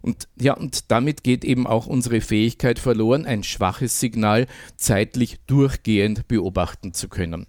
Und 0.00 0.28
ja, 0.40 0.54
und 0.54 0.92
damit 0.92 1.24
geht 1.24 1.44
eben 1.44 1.66
auch 1.66 1.88
unsere 1.88 2.20
Fähigkeit 2.20 2.78
verloren, 2.78 3.26
ein 3.26 3.42
schwaches 3.42 3.98
Signal 3.98 4.46
zeitlich 4.76 5.40
durchgehend 5.48 6.28
beobachten 6.28 6.94
zu 6.94 7.08
können. 7.08 7.48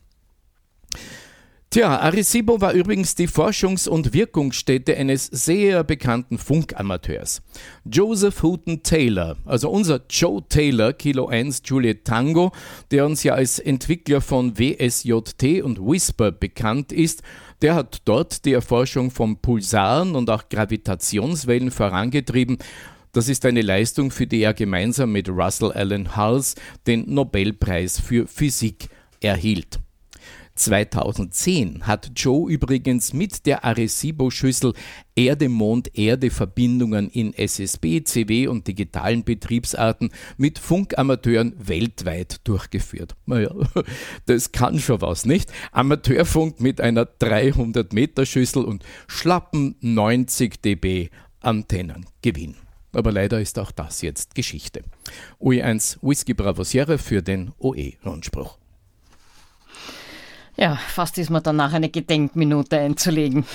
Tja, 1.74 2.02
Arecibo 2.02 2.60
war 2.60 2.74
übrigens 2.74 3.16
die 3.16 3.30
Forschungs- 3.30 3.88
und 3.88 4.12
Wirkungsstätte 4.12 4.98
eines 4.98 5.28
sehr 5.28 5.86
bekannten 5.86 6.38
Funkamateurs. 6.38 7.42
Joseph 7.86 8.44
Houghton 8.44 8.84
Taylor, 8.84 9.38
also 9.46 9.70
unser 9.70 10.02
Joe 10.10 10.44
Taylor, 10.50 10.92
Kilo 10.92 11.28
1 11.28 11.62
Juliet 11.64 12.04
Tango, 12.04 12.52
der 12.92 13.06
uns 13.06 13.24
ja 13.24 13.36
als 13.36 13.58
Entwickler 13.58 14.20
von 14.20 14.60
WSJT 14.60 15.64
und 15.64 15.80
Whisper 15.80 16.34
bekannt 16.34 16.92
ist, 16.92 17.24
der 17.62 17.76
hat 17.76 18.02
dort 18.04 18.44
die 18.44 18.52
Erforschung 18.52 19.10
von 19.10 19.38
Pulsaren 19.38 20.18
und 20.18 20.30
auch 20.30 20.50
Gravitationswellen 20.50 21.72
vorangetrieben 21.72 22.58
das 23.14 23.28
ist 23.28 23.46
eine 23.46 23.62
Leistung, 23.62 24.12
für 24.12 24.28
die 24.28 24.42
er 24.42 24.54
gemeinsam 24.54 25.12
mit 25.14 25.28
Russell 25.30 25.72
Allen 25.72 26.18
Hulse 26.18 26.56
den 26.88 27.14
Nobelpreis 27.14 28.00
für 28.00 28.26
Physik 28.26 28.90
erhielt. 29.20 29.81
2010 30.62 31.88
hat 31.88 32.12
Joe 32.16 32.52
übrigens 32.52 33.14
mit 33.14 33.46
der 33.46 33.66
Arecibo-Schüssel 33.66 34.74
Erde-Mond-Erde-Verbindungen 35.16 37.10
in 37.10 37.34
SSB, 37.34 38.04
CW 38.04 38.48
und 38.48 38.68
digitalen 38.68 39.24
Betriebsarten 39.24 40.12
mit 40.38 40.60
Funkamateuren 40.60 41.56
weltweit 41.58 42.42
durchgeführt. 42.44 43.16
Naja, 43.26 43.54
das 44.28 44.52
kann 44.52 44.80
schon 44.80 45.02
was, 45.02 45.26
nicht? 45.26 45.52
Amateurfunk 45.72 46.60
mit 46.60 46.80
einer 46.80 47.06
300-Meter-Schüssel 47.06 48.64
und 48.64 48.84
schlappen 49.08 49.76
90 49.82 50.62
dB 50.62 51.10
Antennengewinn. 51.40 52.56
Aber 52.94 53.12
leider 53.12 53.42
ist 53.42 53.58
auch 53.58 53.72
das 53.72 54.02
jetzt 54.02 54.36
Geschichte. 54.36 54.84
OE1 55.40 55.98
Whisky 56.02 56.34
Bravo 56.34 56.64
Sierra 56.64 56.98
für 56.98 57.24
den 57.24 57.52
OE-Rundspruch. 57.58 58.61
Ja, 60.56 60.76
fast 60.76 61.18
ist 61.18 61.30
mir 61.30 61.42
danach 61.42 61.74
eine 61.74 61.90
Gedenkminute 61.90 62.80
einzulegen. 62.80 63.46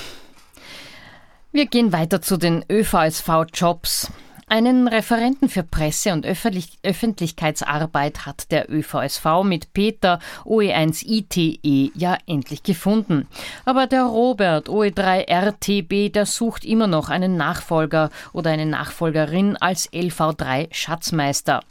Wir 1.53 1.67
gehen 1.67 1.93
weiter 1.93 2.21
zu 2.21 2.37
den 2.37 2.65
ÖVSV-Jobs. 2.71 4.11
Einen 4.49 4.87
Referenten 4.87 5.49
für 5.49 5.65
Presse- 5.65 6.13
und 6.13 6.25
Öffentlich 6.25 6.79
Öffentlichkeitsarbeit 6.85 8.27
hat 8.27 8.53
der 8.53 8.71
ÖVSV 8.71 9.43
mit 9.43 9.73
Peter 9.73 10.21
OE1ITE 10.45 11.91
ja 11.95 12.17
endlich 12.27 12.63
gefunden. 12.63 13.27
Aber 13.65 13.89
der 13.89 14.05
Robert 14.05 14.69
OE3RTB, 14.69 16.13
der 16.13 16.27
sucht 16.27 16.65
immer 16.65 16.87
noch 16.87 17.09
einen 17.09 17.37
Nachfolger 17.37 18.11
oder 18.33 18.51
eine 18.51 18.67
Nachfolgerin 18.67 19.57
als 19.57 19.93
LV3 19.93 20.69
Schatzmeister. 20.73 21.65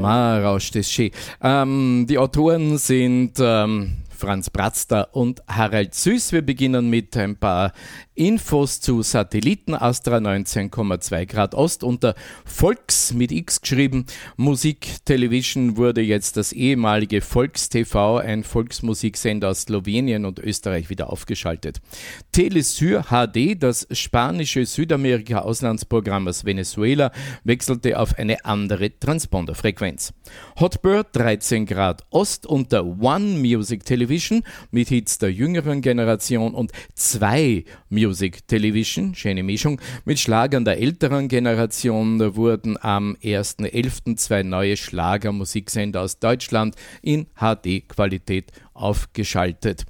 Ma, 0.00 0.38
rauscht 0.38 0.74
es 0.76 0.90
schön. 0.90 1.10
Ähm, 1.42 2.06
die 2.08 2.16
Autoren 2.16 2.78
sind 2.78 3.34
ähm, 3.40 3.98
Franz 4.18 4.50
Bratzter 4.50 5.14
und 5.14 5.42
Harald 5.46 5.94
Süß. 5.94 6.32
Wir 6.32 6.42
beginnen 6.42 6.90
mit 6.90 7.16
ein 7.16 7.36
paar 7.36 7.72
Infos 8.18 8.80
zu 8.80 9.02
Satelliten 9.02 9.76
Astra 9.76 10.16
19,2 10.16 11.24
Grad 11.26 11.54
Ost 11.54 11.84
unter 11.84 12.16
Volks 12.44 13.14
mit 13.14 13.30
X 13.30 13.60
geschrieben. 13.60 14.06
Musik 14.36 14.88
Television 15.04 15.76
wurde 15.76 16.00
jetzt 16.00 16.36
das 16.36 16.52
ehemalige 16.52 17.20
Volks 17.20 17.68
TV, 17.68 18.16
ein 18.16 18.42
Volksmusiksender 18.42 19.50
aus 19.50 19.62
Slowenien 19.62 20.24
und 20.24 20.40
Österreich, 20.40 20.90
wieder 20.90 21.12
aufgeschaltet. 21.12 21.80
Telesur 22.32 23.04
HD, 23.04 23.62
das 23.62 23.86
spanische 23.92 24.66
Südamerika-Auslandsprogramm 24.66 26.26
aus 26.26 26.44
Venezuela, 26.44 27.12
wechselte 27.44 28.00
auf 28.00 28.18
eine 28.18 28.44
andere 28.44 28.98
Transponderfrequenz. 28.98 30.12
Hotbird 30.58 31.06
13 31.12 31.66
Grad 31.66 32.04
Ost 32.10 32.46
unter 32.46 32.84
One 32.84 33.38
Music 33.38 33.84
Television 33.84 34.42
mit 34.72 34.88
Hits 34.88 35.18
der 35.18 35.32
jüngeren 35.32 35.82
Generation 35.82 36.52
und 36.52 36.72
zwei 36.96 37.64
Music 37.88 38.07
Music 38.08 38.48
Television, 38.48 39.14
schöne 39.14 39.42
Mischung, 39.42 39.78
mit 40.06 40.18
Schlagern 40.18 40.64
der 40.64 40.80
älteren 40.80 41.28
Generation 41.28 42.36
wurden 42.36 42.82
am 42.82 43.18
1.11. 43.22 44.16
zwei 44.16 44.42
neue 44.42 44.78
Schlagermusiksender 44.78 46.00
aus 46.00 46.18
Deutschland 46.18 46.74
in 47.02 47.26
HD-Qualität 47.36 48.50
aufgeschaltet. 48.72 49.84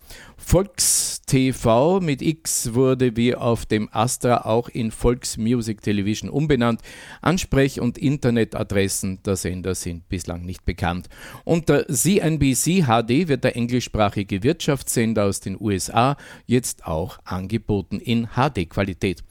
Volks 0.51 1.21
TV 1.27 2.01
mit 2.01 2.23
X 2.23 2.73
wurde 2.73 3.19
wie 3.19 3.35
auf 3.35 3.67
dem 3.67 3.91
Astra 3.93 4.47
auch 4.47 4.71
in 4.71 4.91
Volks 4.91 5.37
Music 5.37 5.83
Television 5.83 6.31
umbenannt. 6.31 6.81
Ansprech- 7.21 7.83
und 7.83 7.99
Internetadressen 7.99 9.23
der 9.25 9.37
Sender 9.37 9.75
sind 9.75 10.09
bislang 10.09 10.47
nicht 10.47 10.65
bekannt. 10.65 11.11
Unter 11.45 11.87
CNBC 11.87 12.87
HD 12.87 13.29
wird 13.29 13.45
der 13.45 13.57
englischsprachige 13.57 14.43
Wirtschaftssender 14.43 15.27
aus 15.27 15.41
den 15.41 15.61
USA 15.61 16.17
jetzt 16.47 16.87
auch 16.87 17.19
angeboten 17.25 18.01
in 18.01 18.29
HD-Qualität. 18.29 19.23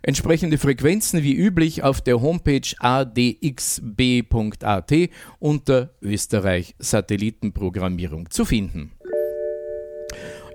Entsprechende 0.00 0.56
Frequenzen 0.56 1.22
wie 1.22 1.34
üblich 1.34 1.82
auf 1.82 2.00
der 2.00 2.22
Homepage 2.22 2.62
adxb.at 2.78 4.92
unter 5.38 5.90
Österreich 6.00 6.74
Satellitenprogrammierung 6.78 8.30
zu 8.30 8.46
finden. 8.46 8.92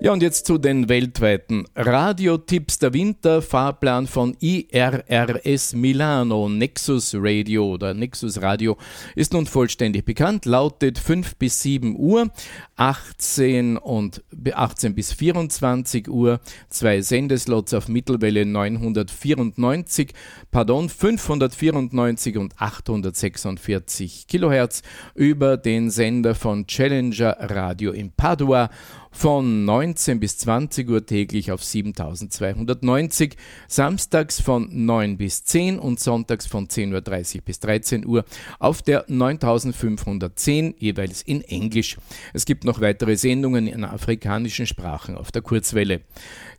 Ja, 0.00 0.12
und 0.12 0.22
jetzt 0.22 0.46
zu 0.46 0.58
den 0.58 0.88
weltweiten. 0.88 1.66
Radiotipps 1.74 2.78
der 2.78 2.94
Winter, 2.94 3.42
Fahrplan 3.42 4.06
von 4.06 4.36
IRRS 4.38 5.74
Milano, 5.74 6.48
Nexus 6.48 7.16
Radio 7.18 7.74
oder 7.74 7.94
Nexus 7.94 8.40
Radio 8.40 8.76
ist 9.16 9.32
nun 9.32 9.46
vollständig 9.46 10.04
bekannt, 10.04 10.44
lautet 10.44 11.00
5 11.00 11.34
bis 11.34 11.62
7 11.62 11.96
Uhr, 11.98 12.30
18 12.76 13.76
und 13.76 14.22
18 14.48 14.94
bis 14.94 15.12
24 15.12 16.08
Uhr, 16.08 16.38
zwei 16.68 17.00
Sendeslots 17.00 17.74
auf 17.74 17.88
Mittelwelle 17.88 18.46
994, 18.46 20.12
pardon, 20.52 20.88
594 20.88 22.38
und 22.38 22.54
846 22.56 24.28
Kilohertz 24.28 24.82
über 25.16 25.56
den 25.56 25.90
Sender 25.90 26.36
von 26.36 26.68
Challenger 26.68 27.36
Radio 27.40 27.90
in 27.90 28.12
Padua 28.12 28.70
von 29.10 29.64
19 29.64 30.20
bis 30.20 30.38
20 30.38 30.88
Uhr 30.88 31.04
täglich 31.04 31.52
auf 31.52 31.64
7290, 31.64 33.36
samstags 33.66 34.40
von 34.40 34.68
9 34.70 35.16
bis 35.16 35.44
10 35.44 35.78
und 35.78 36.00
sonntags 36.00 36.46
von 36.46 36.68
10.30 36.68 37.36
Uhr 37.36 37.42
bis 37.42 37.60
13 37.60 38.06
Uhr 38.06 38.24
auf 38.58 38.82
der 38.82 39.04
9510, 39.08 40.74
jeweils 40.78 41.22
in 41.22 41.42
Englisch. 41.42 41.96
Es 42.32 42.44
gibt 42.44 42.64
noch 42.64 42.80
weitere 42.80 43.16
Sendungen 43.16 43.66
in 43.66 43.84
afrikanischen 43.84 44.66
Sprachen 44.66 45.16
auf 45.16 45.32
der 45.32 45.42
Kurzwelle. 45.42 46.02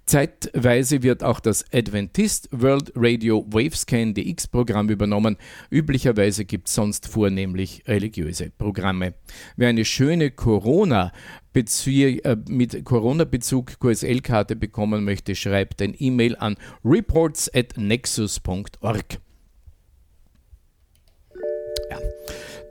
Zeitweise 0.09 1.03
wird 1.03 1.23
auch 1.23 1.39
das 1.39 1.63
Adventist 1.71 2.49
World 2.51 2.91
Radio 2.95 3.45
Wavescan 3.47 4.15
DX-Programm 4.15 4.89
übernommen. 4.89 5.37
Üblicherweise 5.69 6.45
gibt 6.45 6.67
es 6.67 6.73
sonst 6.73 7.07
vornehmlich 7.07 7.83
religiöse 7.85 8.49
Programme. 8.49 9.13
Wer 9.55 9.69
eine 9.69 9.85
schöne 9.85 10.31
Corona 10.31 11.11
äh, 11.53 12.37
mit 12.47 12.83
Corona-Bezug 12.85 13.79
QSL-Karte 13.79 14.55
bekommen 14.55 15.05
möchte, 15.05 15.35
schreibt 15.35 15.79
ein 15.79 15.93
E-Mail 15.95 16.35
an 16.37 16.55
reports 16.83 17.47
at 17.53 17.77
nexus.org. 17.77 19.19
Ja. 21.91 21.99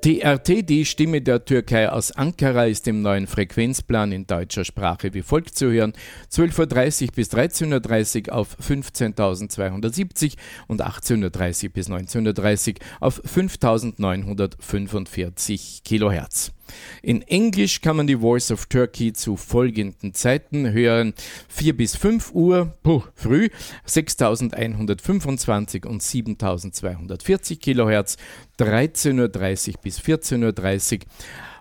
TRT, 0.01 0.69
die 0.69 0.85
Stimme 0.85 1.21
der 1.21 1.45
Türkei 1.45 1.89
aus 1.89 2.13
Ankara, 2.13 2.67
ist 2.67 2.87
im 2.87 3.03
neuen 3.03 3.27
Frequenzplan 3.27 4.13
in 4.13 4.29
deutscher 4.29 4.65
Sprache 4.65 5.13
wie 5.13 5.23
folgt 5.23 5.59
zu 5.59 5.73
hören. 5.73 5.93
12.30 6.31 7.07
Uhr 7.07 7.13
bis 7.17 7.33
13.30 7.33 8.29
Uhr 8.29 8.37
auf 8.37 8.57
15.270 8.61 10.37
und 10.69 10.83
18.30 10.83 11.65
Uhr 11.65 11.71
bis 11.71 11.91
19.30 11.91 12.69
Uhr 12.69 12.75
auf 13.01 13.21
5.945 13.25 15.83
Kilohertz. 15.83 16.53
In 17.03 17.23
Englisch 17.23 17.81
kann 17.81 17.97
man 17.97 18.07
die 18.07 18.17
Voice 18.17 18.51
of 18.51 18.67
Turkey 18.67 19.13
zu 19.13 19.37
folgenden 19.37 20.15
Zeiten 20.15 20.73
hören. 20.73 21.15
4 21.49 21.77
bis 21.77 21.97
5 21.97 22.33
Uhr 22.33 22.73
puh, 22.83 23.03
früh 23.15 23.49
6125 23.85 25.87
und 25.87 26.03
7240 26.03 27.61
Kilohertz, 27.61 28.17
13.30 28.59 29.69
Uhr 29.69 29.75
bis 29.83 30.01
14.30 30.01 31.01
Uhr 31.01 31.07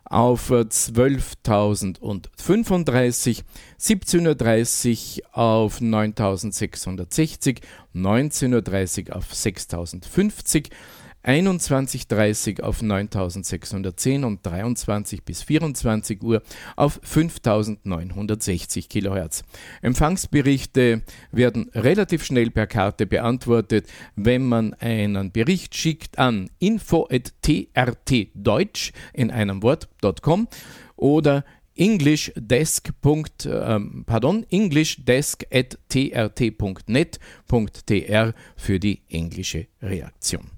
auf 0.10 0.52
12.035, 0.52 3.44
17.30 3.80 5.20
Uhr 5.20 5.38
auf 5.38 5.80
9.660, 5.82 7.58
19.30 7.94 9.10
Uhr 9.10 9.18
auf 9.18 9.32
6.050, 9.32 10.70
21.30 11.24 12.62
auf 12.62 12.82
9610 12.82 14.24
und 14.24 14.46
23 14.46 15.24
bis 15.24 15.44
24 15.44 16.24
Uhr 16.24 16.42
auf 16.76 17.00
5960 17.04 18.90
kHz. 18.90 19.44
Empfangsberichte 19.82 21.02
werden 21.32 21.70
relativ 21.74 22.24
schnell 22.24 22.52
per 22.52 22.68
Karte 22.68 23.06
beantwortet, 23.06 23.88
wenn 24.16 24.46
man 24.46 24.74
einen 24.76 25.32
Bericht 25.32 25.76
schickt 25.76 26.18
an 26.18 26.50
info.trtdeutsch 26.60 28.94
in 29.14 29.32
einem 29.32 29.64
Wort.com 29.64 30.48
oder 30.96 31.44
englishdesk. 31.76 32.94
Ähm, 33.46 34.04
pardon, 34.06 34.46
englishdesk 34.50 35.46
at 35.54 35.78
trt.net.tr 35.90 37.20
für 38.56 38.80
die 38.80 39.02
englische 39.10 39.68
Reaktion. 39.82 40.57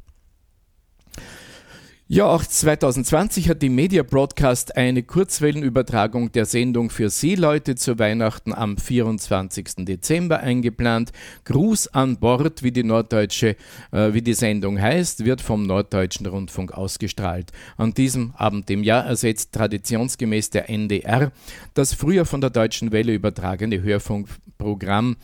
Ja, 2.12 2.26
auch 2.26 2.44
2020 2.44 3.50
hat 3.50 3.62
die 3.62 3.70
Media 3.70 4.02
Broadcast 4.02 4.76
eine 4.76 5.04
Kurzwellenübertragung 5.04 6.32
der 6.32 6.46
Sendung 6.46 6.90
für 6.90 7.12
Seeleute 7.12 7.76
zu 7.76 8.00
Weihnachten 8.00 8.52
am 8.52 8.78
24. 8.78 9.86
Dezember 9.86 10.40
eingeplant. 10.40 11.12
Gruß 11.46 11.90
an 11.90 12.18
Bord, 12.18 12.64
wie 12.64 12.72
die 12.72 12.84
norddeutsche, 12.84 13.56
äh, 13.92 14.12
wie 14.12 14.24
die 14.24 14.34
Sendung 14.34 14.82
heißt, 14.82 15.24
wird 15.24 15.42
vom 15.42 15.62
Norddeutschen 15.68 16.26
Rundfunk 16.26 16.72
ausgestrahlt. 16.72 17.52
An 17.78 17.94
diesem 17.94 18.34
Abend 18.36 18.72
im 18.72 18.84
Jahr 18.84 19.06
ersetzt 19.06 19.54
traditionsgemäß 19.54 20.50
der 20.50 20.68
NDR 20.68 21.32
das 21.76 21.94
früher 21.94 22.26
von 22.26 22.42
der 22.42 22.50
Deutschen 22.50 22.92
Welle 22.92 23.14
übertragene 23.14 23.84
Hörfunkprogramm 23.84 25.16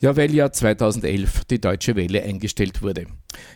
ja, 0.00 0.16
weil 0.16 0.34
ja 0.34 0.50
2011 0.50 1.44
die 1.44 1.60
Deutsche 1.60 1.94
Welle 1.94 2.22
eingestellt 2.22 2.82
wurde. 2.82 3.06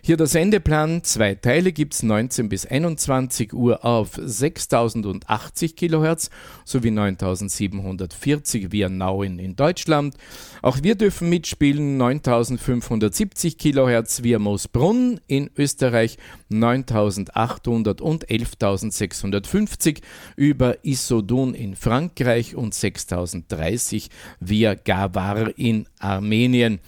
Hier 0.03 0.18
der 0.18 0.27
Sendeplan, 0.27 1.03
zwei 1.03 1.35
Teile 1.35 1.72
gibt 1.72 1.95
es 1.95 2.03
19 2.03 2.51
bis 2.51 2.66
21 2.66 3.55
Uhr 3.55 3.85
auf 3.85 4.20
6080 4.22 5.77
kHz 5.77 6.29
sowie 6.64 6.91
9740 6.91 8.70
via 8.70 8.91
Nauen 8.91 9.39
in 9.39 9.57
Deutschland. 9.57 10.16
Auch 10.61 10.83
wir 10.83 10.95
dürfen 10.95 11.31
mitspielen 11.31 11.97
9570 11.97 13.57
kHz 13.57 14.22
via 14.22 14.39
Moosbrunn 14.39 15.20
in 15.27 15.51
Österreich, 15.57 16.18
9800 16.51 18.01
und 18.03 18.31
11650 18.31 20.03
über 20.37 20.85
Isodun 20.85 21.55
in 21.55 21.77
Frankreich 21.77 22.55
und 22.57 22.75
6030 22.75 24.11
via 24.39 24.75
Gavar 24.75 25.59
in 25.59 25.89
Armenien. 25.99 26.81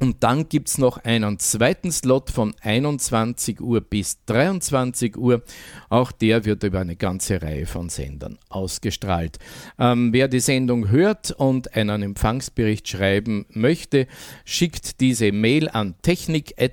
Und 0.00 0.24
dann 0.24 0.48
gibt 0.48 0.68
es 0.68 0.78
noch 0.78 0.98
einen 0.98 1.38
zweiten 1.38 1.92
Slot 1.92 2.30
von 2.30 2.52
21 2.60 3.60
Uhr 3.60 3.80
bis 3.80 4.24
23 4.26 5.16
Uhr. 5.16 5.42
Auch 5.88 6.10
der 6.10 6.44
wird 6.44 6.64
über 6.64 6.80
eine 6.80 6.96
ganze 6.96 7.40
Reihe 7.40 7.66
von 7.66 7.88
Sendern 7.88 8.38
ausgestrahlt. 8.48 9.38
Ähm, 9.78 10.12
wer 10.12 10.26
die 10.26 10.40
Sendung 10.40 10.88
hört 10.88 11.30
und 11.30 11.76
einen 11.76 12.02
Empfangsbericht 12.02 12.88
schreiben 12.88 13.46
möchte, 13.50 14.08
schickt 14.44 15.00
diese 15.00 15.30
Mail 15.30 15.68
an 15.68 15.94
technik.ndr.de. 16.02 16.64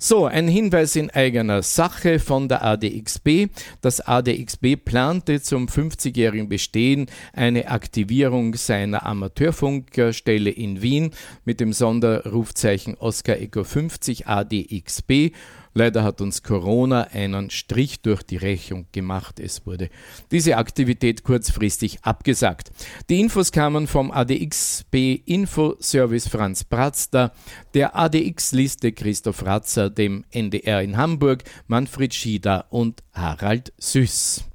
So, 0.00 0.26
ein 0.26 0.46
Hinweis 0.46 0.94
in 0.94 1.10
eigener 1.10 1.64
Sache 1.64 2.20
von 2.20 2.48
der 2.48 2.62
ADXB. 2.64 3.48
Das 3.80 4.00
ADXB 4.00 4.76
plante 4.76 5.42
zum 5.42 5.66
50-jährigen 5.66 6.48
Bestehen 6.48 7.06
eine 7.32 7.66
Aktivierung 7.66 8.54
seiner 8.54 9.04
Amateurfunkstelle 9.04 10.50
in 10.50 10.82
Wien 10.82 11.10
mit 11.44 11.58
dem 11.58 11.72
Sonderrufzeichen 11.72 12.94
Oscar 12.94 13.38
Eco 13.38 13.64
50 13.64 14.28
ADXB 14.28 15.32
Leider 15.78 16.02
hat 16.02 16.20
uns 16.20 16.42
Corona 16.42 17.02
einen 17.12 17.50
Strich 17.50 18.00
durch 18.00 18.24
die 18.24 18.36
Rechnung 18.36 18.86
gemacht. 18.90 19.38
Es 19.38 19.64
wurde 19.64 19.90
diese 20.32 20.56
Aktivität 20.56 21.22
kurzfristig 21.22 22.00
abgesagt. 22.02 22.72
Die 23.08 23.20
Infos 23.20 23.52
kamen 23.52 23.86
vom 23.86 24.10
ADXB 24.10 25.22
Infoservice 25.24 26.26
Franz 26.26 26.64
Bratzter, 26.64 27.32
der 27.74 27.94
ADX-Liste 27.94 28.90
Christoph 28.90 29.46
Ratzer, 29.46 29.88
dem 29.88 30.24
NDR 30.32 30.82
in 30.82 30.96
Hamburg, 30.96 31.44
Manfred 31.68 32.12
Schieder 32.12 32.66
und 32.70 33.04
Harald 33.12 33.72
Süß. 33.78 34.47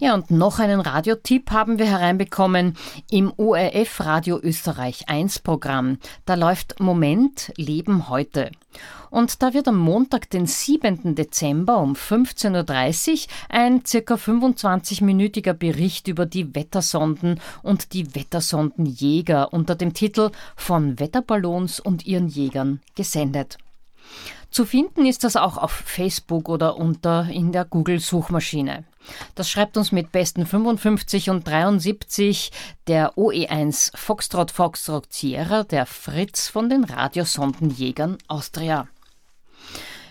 Ja, 0.00 0.14
und 0.14 0.30
noch 0.30 0.60
einen 0.60 0.78
Radiotipp 0.78 1.50
haben 1.50 1.80
wir 1.80 1.86
hereinbekommen 1.86 2.76
im 3.10 3.32
ORF 3.36 3.98
Radio 3.98 4.38
Österreich 4.40 5.08
1 5.08 5.40
Programm. 5.40 5.98
Da 6.24 6.34
läuft 6.34 6.78
Moment 6.78 7.52
Leben 7.56 8.08
heute. 8.08 8.52
Und 9.10 9.42
da 9.42 9.54
wird 9.54 9.66
am 9.66 9.76
Montag, 9.76 10.30
den 10.30 10.46
7. 10.46 11.16
Dezember 11.16 11.78
um 11.78 11.94
15.30 11.94 13.10
Uhr 13.10 13.18
ein 13.48 13.84
circa 13.84 14.14
25-minütiger 14.14 15.52
Bericht 15.54 16.06
über 16.06 16.26
die 16.26 16.54
Wettersonden 16.54 17.40
und 17.64 17.92
die 17.92 18.14
Wettersondenjäger 18.14 19.52
unter 19.52 19.74
dem 19.74 19.94
Titel 19.94 20.30
Von 20.54 21.00
Wetterballons 21.00 21.80
und 21.80 22.06
ihren 22.06 22.28
Jägern 22.28 22.80
gesendet. 22.94 23.58
Zu 24.50 24.64
finden 24.64 25.06
ist 25.06 25.24
das 25.24 25.34
auch 25.34 25.58
auf 25.58 25.72
Facebook 25.72 26.48
oder 26.48 26.76
unter 26.76 27.28
in 27.28 27.50
der 27.50 27.64
Google-Suchmaschine. 27.64 28.84
Das 29.34 29.48
schreibt 29.48 29.76
uns 29.76 29.92
mit 29.92 30.12
besten 30.12 30.46
55 30.46 31.30
und 31.30 31.46
73 31.46 32.50
der 32.86 33.14
OE1 33.14 33.96
Foxtrot 33.96 34.50
Foxtrot 34.50 35.12
Sierra, 35.12 35.64
der 35.64 35.86
Fritz 35.86 36.48
von 36.48 36.68
den 36.68 36.84
Radiosondenjägern 36.84 38.18
Austria. 38.28 38.88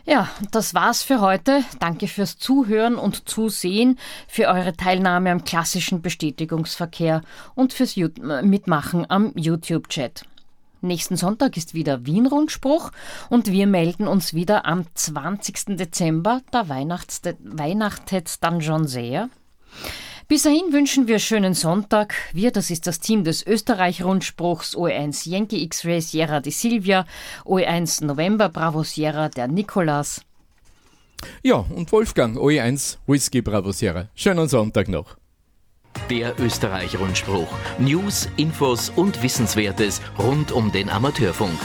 Ja, 0.05 0.29
das 0.51 0.73
war's 0.73 1.03
für 1.03 1.19
heute. 1.19 1.65
Danke 1.79 2.07
fürs 2.07 2.37
Zuhören 2.37 2.95
und 2.95 3.27
Zusehen, 3.27 3.99
für 4.29 4.47
eure 4.47 4.73
Teilnahme 4.73 5.31
am 5.31 5.43
klassischen 5.43 6.01
Bestätigungsverkehr 6.01 7.21
und 7.55 7.73
fürs 7.73 7.97
Mitmachen 7.97 9.05
am 9.09 9.33
YouTube-Chat. 9.35 10.23
Nächsten 10.81 11.17
Sonntag 11.17 11.57
ist 11.57 11.73
wieder 11.73 12.05
Wien-Rundspruch 12.05 12.91
und 13.29 13.51
wir 13.51 13.67
melden 13.67 14.07
uns 14.07 14.33
wieder 14.33 14.65
am 14.65 14.85
20. 14.93 15.77
Dezember. 15.77 16.41
Da 16.51 16.69
weihnachtet 16.69 18.43
dann 18.43 18.61
schon 18.61 18.87
sehr. 18.87 19.29
Bis 20.27 20.43
dahin 20.43 20.73
wünschen 20.73 21.07
wir 21.07 21.19
schönen 21.19 21.53
Sonntag. 21.53 22.13
Wir, 22.33 22.51
das 22.51 22.69
ist 22.69 22.85
das 22.85 22.99
Team 22.99 23.23
des 23.23 23.47
Österreich-Rundspruchs 23.47 24.75
OE1 24.75 25.29
Yankee 25.29 25.63
X-Ray 25.63 26.01
Sierra 26.01 26.41
die 26.41 26.51
Silvia, 26.51 27.05
OE1 27.45 28.03
November 28.03 28.49
Bravo 28.49 28.83
Sierra 28.83 29.29
der 29.29 29.47
Nikolas. 29.47 30.21
Ja, 31.43 31.65
und 31.73 31.91
Wolfgang, 31.91 32.37
OE1 32.37 32.97
Whisky 33.07 33.41
Bravo 33.41 33.71
Sierra. 33.71 34.09
Schönen 34.15 34.49
Sonntag 34.49 34.89
noch. 34.89 35.15
Der 36.09 36.39
Österreich-Rundspruch. 36.39 37.47
News, 37.79 38.29
Infos 38.37 38.89
und 38.89 39.23
Wissenswertes 39.23 40.01
rund 40.17 40.51
um 40.51 40.71
den 40.71 40.89
Amateurfunk. 40.89 41.59